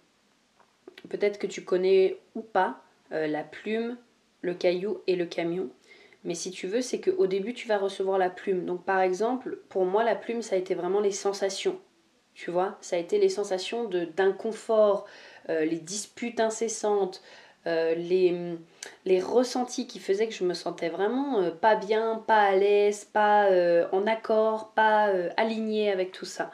[1.10, 3.98] peut-être que tu connais ou pas euh, la plume,
[4.42, 5.70] le caillou et le camion.
[6.24, 8.66] Mais si tu veux, c'est qu'au début, tu vas recevoir la plume.
[8.66, 11.80] Donc par exemple, pour moi, la plume, ça a été vraiment les sensations.
[12.34, 15.08] Tu vois, ça a été les sensations d'inconfort,
[15.50, 17.22] euh, les disputes incessantes,
[17.66, 18.56] euh, les,
[19.06, 23.06] les ressentis qui faisaient que je me sentais vraiment euh, pas bien, pas à l'aise,
[23.06, 23.50] pas
[23.92, 26.52] en accord, pas alignée avec tout ça,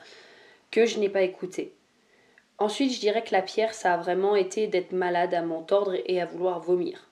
[0.71, 1.73] que je n'ai pas écouté.
[2.57, 6.21] Ensuite, je dirais que la pierre, ça a vraiment été d'être malade, à m'entendre et
[6.21, 7.09] à vouloir vomir.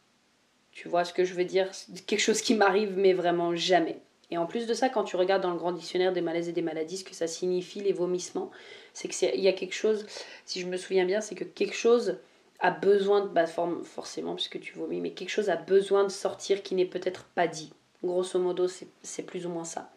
[0.71, 1.69] Tu vois ce que je veux dire?
[2.07, 3.99] Quelque chose qui m'arrive, mais vraiment jamais.
[4.31, 6.53] Et en plus de ça, quand tu regardes dans le grand dictionnaire des malaises et
[6.53, 8.49] des maladies, ce que ça signifie, les vomissements,
[8.93, 10.05] c'est qu'il y a quelque chose,
[10.45, 12.17] si je me souviens bien, c'est que quelque chose
[12.59, 16.63] a besoin de, bah, forcément puisque tu vomis, mais quelque chose a besoin de sortir
[16.63, 17.73] qui n'est peut-être pas dit.
[18.03, 19.91] Grosso modo, c'est plus ou moins ça.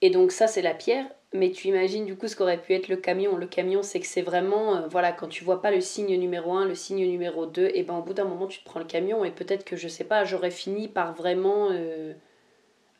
[0.00, 1.06] Et donc ça, c'est la pierre.
[1.34, 3.36] Mais tu imagines du coup ce qu'aurait pu être le camion.
[3.36, 6.54] Le camion, c'est que c'est vraiment, euh, voilà, quand tu vois pas le signe numéro
[6.54, 8.86] 1, le signe numéro 2, et ben au bout d'un moment, tu te prends le
[8.86, 12.14] camion et peut-être que, je sais pas, j'aurais fini par vraiment euh,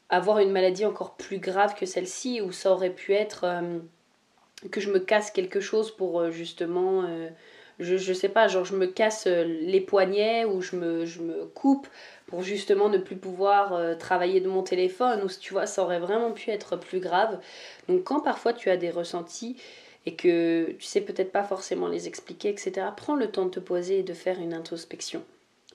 [0.08, 3.78] avoir une maladie encore plus grave que celle-ci, ou ça aurait pu être euh,
[4.70, 7.04] que je me casse quelque chose pour justement
[7.78, 11.44] je, je sais pas, genre je me casse les poignets ou je me, je me
[11.46, 11.86] coupe
[12.26, 16.00] pour justement ne plus pouvoir euh, travailler de mon téléphone ou tu vois ça aurait
[16.00, 17.38] vraiment pu être plus grave.
[17.88, 19.56] Donc quand parfois tu as des ressentis
[20.06, 23.60] et que tu sais peut-être pas forcément les expliquer etc prends le temps de te
[23.60, 25.22] poser et de faire une introspection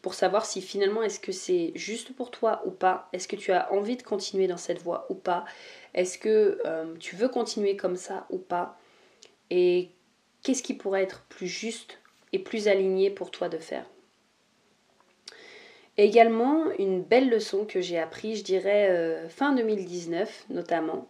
[0.03, 3.07] pour savoir si finalement est-ce que c'est juste pour toi ou pas?
[3.13, 5.45] Est-ce que tu as envie de continuer dans cette voie ou pas?
[5.93, 8.77] Est-ce que euh, tu veux continuer comme ça ou pas?
[9.49, 9.91] Et
[10.43, 11.99] qu'est-ce qui pourrait être plus juste
[12.33, 13.85] et plus aligné pour toi de faire?
[15.95, 21.07] Également, une belle leçon que j'ai appris, je dirais euh, fin 2019 notamment.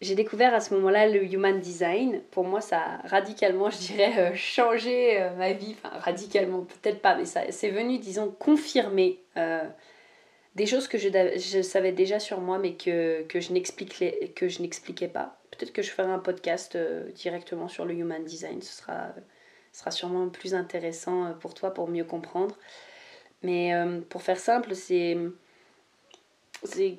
[0.00, 2.22] J'ai découvert à ce moment-là le Human Design.
[2.30, 5.76] Pour moi, ça a radicalement, je dirais, euh, changé euh, ma vie.
[5.82, 9.18] Enfin, radicalement, peut-être pas, mais ça c'est venu, disons, confirmer
[10.56, 15.38] des choses que je, savais déjà sur moi, mais que, que je n'expliquais pas.
[15.50, 16.76] Peut-être que je ferai un podcast
[17.14, 18.60] directement sur le Human Design.
[18.60, 19.14] Ce sera,
[19.72, 22.56] sera sûrement plus intéressant pour toi pour mieux comprendre.
[23.42, 25.16] Mais euh, pour faire simple, c'est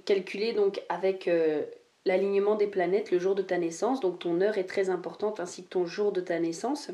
[0.05, 1.63] calculé donc avec euh,
[2.05, 3.99] l'alignement des planètes le jour de ta naissance.
[3.99, 6.91] Donc ton heure est très importante ainsi que ton jour de ta naissance.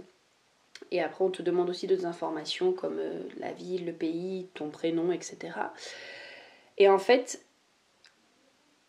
[0.91, 4.69] Et après, on te demande aussi d'autres informations comme euh, la ville, le pays, ton
[4.69, 5.37] prénom, etc.
[6.77, 7.41] Et en fait,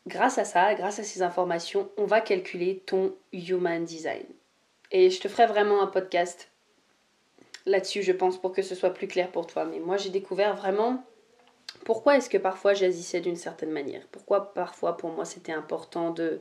[0.07, 4.27] grâce à ça, grâce à ces informations, on va calculer ton human design.
[4.91, 6.51] Et je te ferai vraiment un podcast
[7.67, 9.65] là-dessus, je pense, pour que ce soit plus clair pour toi.
[9.65, 11.03] Mais moi, j'ai découvert vraiment
[11.85, 14.07] pourquoi est-ce que parfois j'agissais d'une certaine manière?
[14.11, 16.41] Pourquoi parfois pour moi c'était important de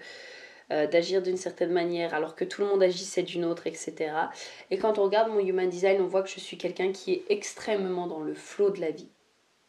[0.71, 4.12] euh, d'agir d'une certaine manière alors que tout le monde agissait d'une autre, etc.
[4.69, 7.23] Et quand on regarde mon human design, on voit que je suis quelqu'un qui est
[7.30, 9.10] extrêmement dans le flot de la vie.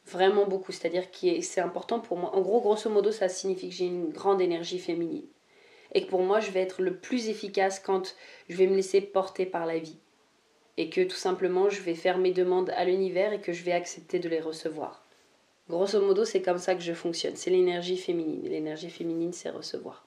[0.06, 2.34] Vraiment beaucoup, c'est-à-dire que c'est important pour moi.
[2.34, 5.26] En gros, grosso modo, ça signifie que j'ai une grande énergie féminine.
[5.94, 8.16] Et que pour moi, je vais être le plus efficace quand
[8.48, 9.98] je vais me laisser porter par la vie
[10.78, 13.72] et que tout simplement je vais faire mes demandes à l'univers et que je vais
[13.72, 15.04] accepter de les recevoir.
[15.68, 17.36] Grosso modo, c'est comme ça que je fonctionne.
[17.36, 18.42] C'est l'énergie féminine.
[18.44, 20.06] L'énergie féminine, c'est recevoir.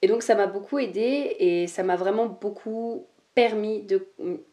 [0.00, 4.06] Et donc ça m'a beaucoup aidé et ça m'a vraiment beaucoup permis de...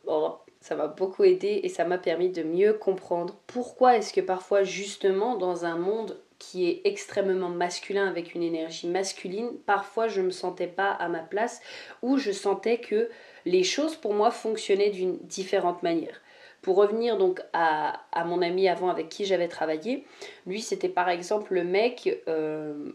[0.05, 0.95] Oh, ça
[1.41, 6.19] et ça m'a permis de mieux comprendre pourquoi est-ce que parfois justement dans un monde
[6.37, 11.07] qui est extrêmement masculin avec une énergie masculine, parfois je ne me sentais pas à
[11.07, 11.61] ma place
[12.01, 13.09] ou je sentais que
[13.45, 16.21] les choses pour moi fonctionnaient d'une différente manière.
[16.61, 20.05] Pour revenir donc à, mon ami avant avec qui j'avais travaillé,
[20.45, 22.91] lui c'était par exemple le mec euh,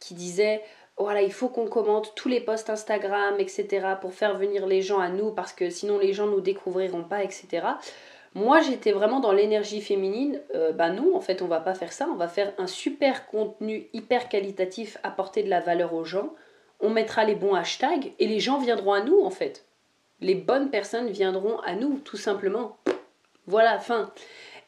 [0.00, 0.62] qui disait
[0.96, 3.86] voilà, il faut qu'on commente tous les posts Instagram, etc.
[4.00, 7.24] pour faire venir les gens à nous parce que sinon les gens nous découvriront pas,
[7.24, 7.66] etc.
[8.34, 10.40] Moi, j'étais vraiment dans l'énergie féminine.
[10.54, 12.08] Euh, bah non, en fait, on va pas faire ça.
[12.12, 16.32] On va faire un super contenu hyper qualitatif, apporter de la valeur aux gens.
[16.80, 19.64] On mettra les bons hashtags et les gens viendront à nous, en fait
[20.20, 22.76] les bonnes personnes viendront à nous, tout simplement.
[23.46, 24.12] Voilà, fin.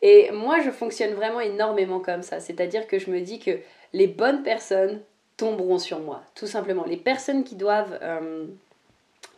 [0.02, 2.40] Et moi, je fonctionne vraiment énormément comme ça.
[2.40, 3.58] C'est-à-dire que je me dis que
[3.92, 5.02] les bonnes personnes
[5.36, 6.84] tomberont sur moi, tout simplement.
[6.84, 8.46] Les personnes qui doivent, euh,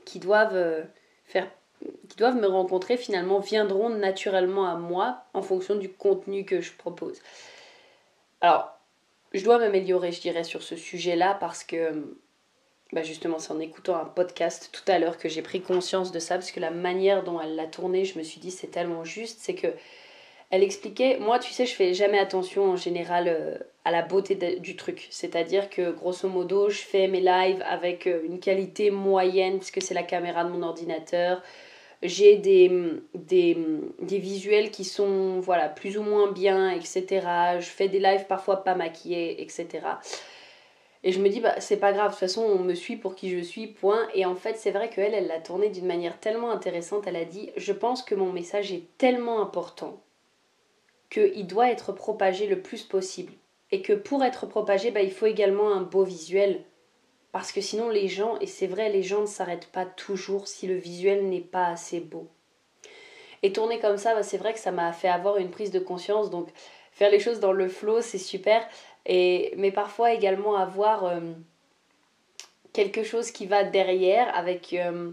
[0.05, 0.83] qui doivent euh,
[1.25, 1.49] faire
[2.09, 6.73] qui doivent me rencontrer finalement viendront naturellement à moi en fonction du contenu que je
[6.73, 7.21] propose.
[8.41, 8.77] Alors,
[9.33, 12.17] je dois m'améliorer, je dirais, sur ce sujet-là parce que
[12.93, 16.19] bah justement, c'est en écoutant un podcast tout à l'heure que j'ai pris conscience de
[16.19, 19.05] ça, parce que la manière dont elle l'a tourné, je me suis dit c'est tellement
[19.05, 19.69] juste, c'est que
[20.51, 24.35] elle expliquait, moi tu sais, je fais jamais attention en général euh, à la beauté
[24.61, 29.59] du truc, c'est-à-dire que grosso modo, je fais mes lives avec euh, une qualité moyenne,
[29.59, 31.43] puisque c'est la caméra de mon ordinateur,
[32.03, 32.71] j'ai des,
[33.15, 33.59] des,
[34.01, 37.05] des, visuels qui sont voilà plus ou moins bien, etc.
[37.59, 39.67] Je fais des lives parfois pas maquillés, etc.
[41.05, 43.15] Et je me dis, bah, c'est pas grave, de toute façon, on me suit pour
[43.15, 44.09] qui je suis, point.
[44.15, 47.07] Et en fait, c'est vrai qu'elle, elle l'a tourné d'une manière tellement intéressante.
[47.07, 50.01] Elle a dit, je pense que mon message est tellement important
[51.11, 53.33] qu'il doit être propagé le plus possible.
[53.71, 56.65] Et que pour être propagé, bah, il faut également un beau visuel.
[57.33, 60.67] Parce que sinon, les gens, et c'est vrai, les gens ne s'arrêtent pas toujours si
[60.67, 62.27] le visuel n'est pas assez beau.
[63.43, 65.79] Et tourner comme ça, bah, c'est vrai que ça m'a fait avoir une prise de
[65.79, 66.31] conscience.
[66.31, 66.49] Donc,
[66.93, 68.67] faire les choses dans le flow, c'est super.
[69.09, 71.21] Et, mais parfois également avoir euh,
[72.75, 75.11] quelque chose qui va derrière avec euh,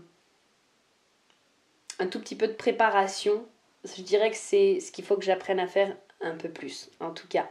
[2.00, 3.46] un tout petit peu de préparation.
[3.86, 7.12] Je dirais que c'est ce qu'il faut que j'apprenne à faire un peu plus, en
[7.12, 7.48] tout cas.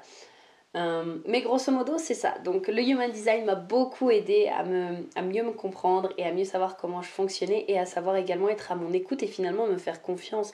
[0.77, 2.37] Euh, mais grosso modo, c'est ça.
[2.45, 6.33] Donc le Human Design m'a beaucoup aidé à, me, à mieux me comprendre et à
[6.33, 9.67] mieux savoir comment je fonctionnais et à savoir également être à mon écoute et finalement
[9.67, 10.53] me faire confiance.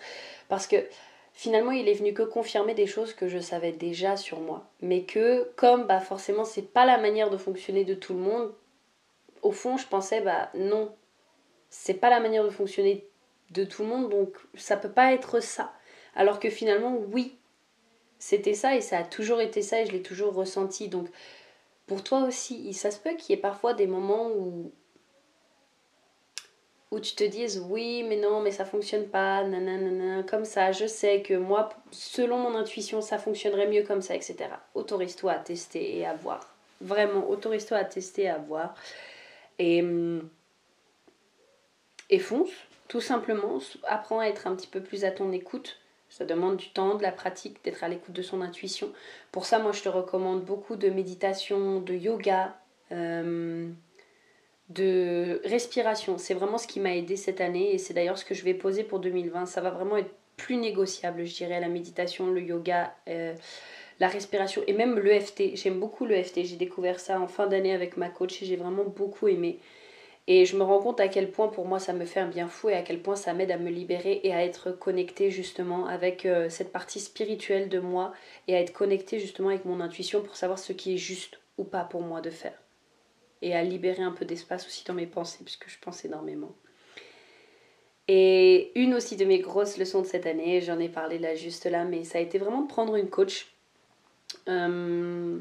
[0.49, 0.77] Parce que
[1.41, 4.67] finalement, il est venu que confirmer des choses que je savais déjà sur moi.
[4.83, 8.53] Mais que, comme bah, forcément, c'est pas la manière de fonctionner de tout le monde,
[9.41, 10.95] au fond, je pensais, bah non,
[11.71, 13.09] c'est pas la manière de fonctionner
[13.53, 15.73] de tout le monde, donc ça peut pas être ça.
[16.15, 17.39] Alors que finalement, oui,
[18.19, 20.89] c'était ça et ça a toujours été ça et je l'ai toujours ressenti.
[20.89, 21.09] Donc,
[21.87, 24.73] pour toi aussi, ça se peut qu'il y ait parfois des moments où
[26.91, 30.87] où tu te dises oui mais non mais ça fonctionne pas nanana comme ça je
[30.87, 35.99] sais que moi selon mon intuition ça fonctionnerait mieux comme ça etc autorise-toi à tester
[35.99, 36.55] et à voir.
[36.81, 38.75] Vraiment autorise-toi à tester et à voir.
[39.59, 39.85] Et
[42.09, 42.51] et fonce
[42.89, 43.61] tout simplement.
[43.85, 45.79] Apprends à être un petit peu plus à ton écoute.
[46.09, 48.93] Ça demande du temps, de la pratique, d'être à l'écoute de son intuition.
[49.31, 52.57] Pour ça, moi, je te recommande beaucoup de méditation, de yoga,
[52.91, 53.69] euh,
[54.71, 56.17] de respiration.
[56.17, 58.55] C'est vraiment ce qui m'a aidé cette année et c'est d'ailleurs ce que je vais
[58.55, 59.47] poser pour 2020.
[59.47, 63.35] Ça va vraiment être plus négociable, je dirais, la méditation, le yoga, euh,
[63.99, 65.57] la respiration et même l'EFT.
[65.57, 66.45] J'aime beaucoup l'EFT.
[66.45, 69.59] J'ai découvert ça en fin d'année avec ma coach et j'ai vraiment beaucoup aimé.
[70.27, 72.47] Et je me rends compte à quel point pour moi ça me fait un bien
[72.47, 75.87] fou et à quel point ça m'aide à me libérer et à être connectée justement
[75.87, 78.13] avec euh, cette partie spirituelle de moi
[78.47, 81.65] et à être connectée justement avec mon intuition pour savoir ce qui est juste ou
[81.65, 82.70] pas pour moi de faire.
[83.43, 86.55] Et à libérer un peu d'espace aussi dans mes pensées puisque je pense énormément.
[88.09, 91.65] Et une aussi de mes grosses leçons de cette année, j'en ai parlé là juste
[91.67, 93.55] là, mais ça a été vraiment de prendre une coach.
[94.49, 95.39] Euh,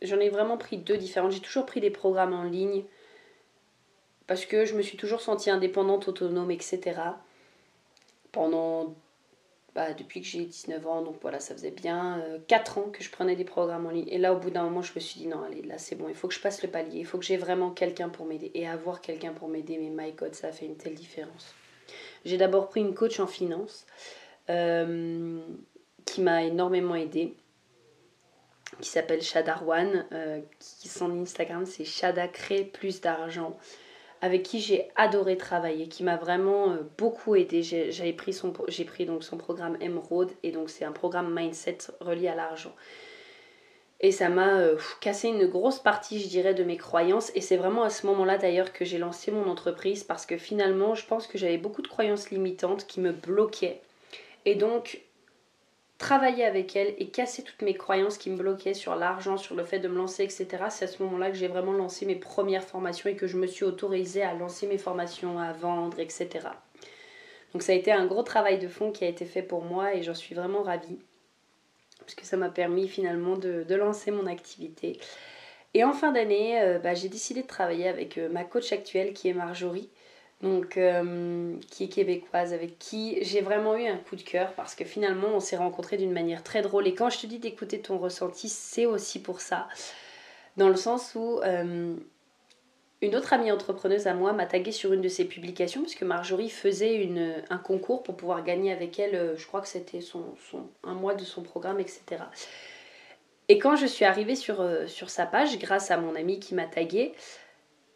[0.00, 1.32] j'en ai vraiment pris deux différentes.
[1.32, 2.84] J'ai toujours pris des programmes en ligne
[4.26, 7.00] parce que je me suis toujours sentie indépendante, autonome, etc.
[8.32, 8.94] Pendant,
[9.78, 13.00] bah, depuis que j'ai 19 ans, donc voilà, ça faisait bien 4 euh, ans que
[13.00, 14.08] je prenais des programmes en ligne.
[14.08, 16.08] Et là, au bout d'un moment, je me suis dit, non, allez, là, c'est bon,
[16.08, 18.50] il faut que je passe le palier, il faut que j'ai vraiment quelqu'un pour m'aider.
[18.54, 21.54] Et avoir quelqu'un pour m'aider, mais my God, ça a fait une telle différence.
[22.24, 23.86] J'ai d'abord pris une coach en finance
[24.50, 25.38] euh,
[26.04, 27.36] qui m'a énormément aidée
[28.80, 33.56] qui s'appelle Shadarwan, euh, qui son Instagram c'est Shada crée plus d'argent
[34.20, 37.62] avec qui j'ai adoré travailler, qui m'a vraiment euh, beaucoup aidé.
[37.62, 42.34] J'ai pris, son, donc son programme Emerald et donc c'est un programme mindset relié à
[42.34, 42.74] l'argent.
[44.00, 47.32] Et ça m'a euh, cassé une grosse partie, je dirais, de mes croyances.
[47.34, 50.94] Et c'est vraiment à ce moment-là d'ailleurs que j'ai lancé mon entreprise parce que finalement,
[50.94, 53.80] je pense que j'avais beaucoup de croyances limitantes qui me bloquaient.
[54.44, 55.00] Et donc,
[55.98, 59.64] travailler avec elle et casser toutes mes croyances qui me bloquaient sur l'argent, sur le
[59.64, 60.46] fait de me lancer, etc.
[60.70, 63.46] C'est à ce moment-là que j'ai vraiment lancé mes premières formations et que je me
[63.46, 66.28] suis autorisée à lancer mes formations, à vendre, etc.
[67.52, 69.94] Donc ça a été un gros travail de fond qui a été fait pour moi
[69.94, 70.98] et j'en suis vraiment ravie.
[71.98, 75.00] Parce que ça m'a permis finalement de, lancer mon activité.
[75.74, 79.12] Et en fin d'année, euh, bah, j'ai décidé de travailler avec euh, ma coach actuelle
[79.12, 79.90] qui est Marjorie
[80.40, 84.74] donc euh, qui est québécoise, avec qui j'ai vraiment eu un coup de cœur parce
[84.74, 86.86] que finalement on s'est rencontrés d'une manière très drôle.
[86.86, 89.66] Et quand je te dis d'écouter ton ressenti, c'est aussi pour ça.
[90.56, 91.96] Dans le sens où euh,
[93.02, 96.50] une autre amie entrepreneuse à moi m'a tagué sur une de ses publications puisque Marjorie
[96.50, 97.08] faisait
[97.50, 100.00] un concours pour pouvoir gagner avec elle, euh, je crois que c'était
[100.84, 102.02] un mois de son programme, etc.
[103.48, 106.66] Et quand je suis arrivée sur, sur sa page, grâce à mon amie qui m'a
[106.66, 107.14] tagué,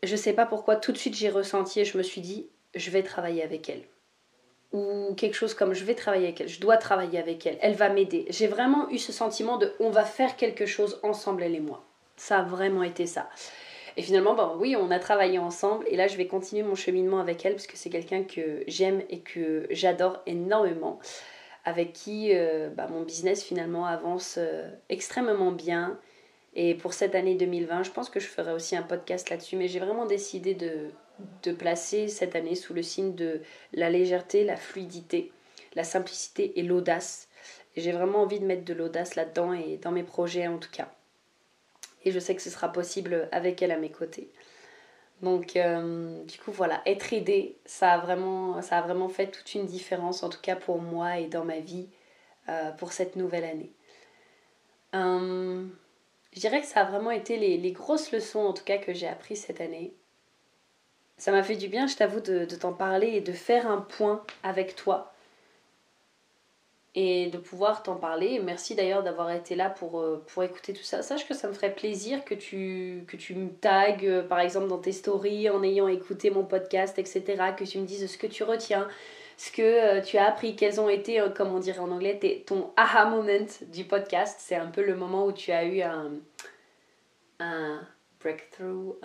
[0.02, 2.90] je sais pas pourquoi, tout de suite j'ai ressenti et je me suis dit, je
[2.90, 3.82] vais travailler avec elle.
[4.72, 7.74] Ou quelque chose comme je vais travailler avec elle, je dois travailler avec elle, elle
[7.74, 8.24] va m'aider.
[8.30, 11.84] J'ai vraiment eu ce sentiment de on va faire quelque chose ensemble, elle et moi.
[12.16, 13.28] Ça a vraiment été ça.
[13.96, 17.20] Et finalement, bon, oui, on a travaillé ensemble et là je vais continuer mon cheminement
[17.20, 20.98] avec elle parce que c'est quelqu'un que j'aime et que j'adore énormément,
[21.64, 25.98] avec qui euh, bah, mon business finalement avance euh, extrêmement bien
[26.54, 29.68] et pour cette année 2020, je pense que je ferai aussi un podcast là-dessus, mais
[29.68, 30.90] j'ai vraiment décidé de,
[31.42, 33.40] de placer cette année sous le signe de
[33.72, 35.32] la légèreté, la fluidité,
[35.74, 37.28] la simplicité et l'audace.
[37.76, 40.90] J'ai vraiment envie de mettre de l'audace là-dedans et dans mes projets en tout cas.
[42.04, 44.28] Et je sais que ce sera possible avec elle à mes côtés.
[45.22, 49.54] Donc, euh, du coup, voilà, être aidé, ça a, vraiment, ça a vraiment fait toute
[49.54, 51.86] une différence, en tout cas pour moi et dans ma vie,
[52.48, 53.70] euh, pour cette nouvelle année.
[54.96, 55.64] Euh,
[56.32, 58.92] je dirais que ça a vraiment été les, les, grosses leçons, en tout cas, que
[58.92, 59.92] j'ai apprises cette année.
[61.18, 64.24] Ça m'a fait du bien, je t'avoue, de, t'en parler et de faire un point
[64.42, 65.12] avec toi
[66.94, 68.40] et de pouvoir t'en parler.
[68.40, 71.02] Merci d'ailleurs d'avoir été là pour, euh, écouter tout ça.
[71.02, 74.66] Sache que ça me ferait plaisir que tu, que tu me tagues, euh, par exemple,
[74.66, 77.22] dans tes stories en ayant écouté mon podcast, etc.
[77.56, 78.88] Que tu me dises ce que tu retiens,
[79.36, 82.72] ce que euh, tu as appris, quels ont été, comme on dirait en anglais, ton
[82.76, 84.36] aha moment du podcast.
[84.40, 86.10] C'est un peu le moment où tu as eu un,
[88.20, 88.96] breakthrough,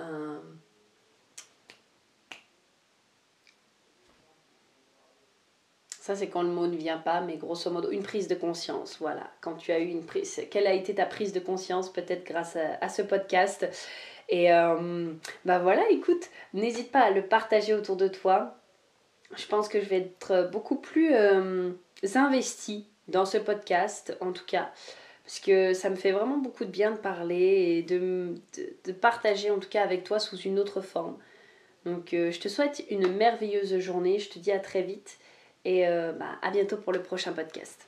[6.07, 8.95] Ça, c'est quand le mot ne vient pas, mais grosso modo, une prise de conscience.
[9.01, 10.41] Voilà, quand tu as eu une prise.
[10.49, 13.67] Quelle a été ta prise de conscience, peut-être grâce à, ce podcast
[14.29, 15.11] Et euh,
[15.43, 18.55] bah voilà, écoute, n'hésite pas à le partager autour de toi.
[19.35, 21.71] Je pense que je vais être beaucoup plus euh,
[22.15, 24.71] investie dans ce podcast, en tout cas,
[25.23, 28.35] parce que ça me fait vraiment beaucoup de bien de parler et de,
[29.01, 31.17] partager, en tout cas, avec toi sous une autre forme.
[31.85, 34.19] Donc, euh, je te souhaite une merveilleuse journée.
[34.19, 35.17] Je te dis à très vite.
[35.65, 37.85] Et euh, bah, à bientôt pour le prochain podcast.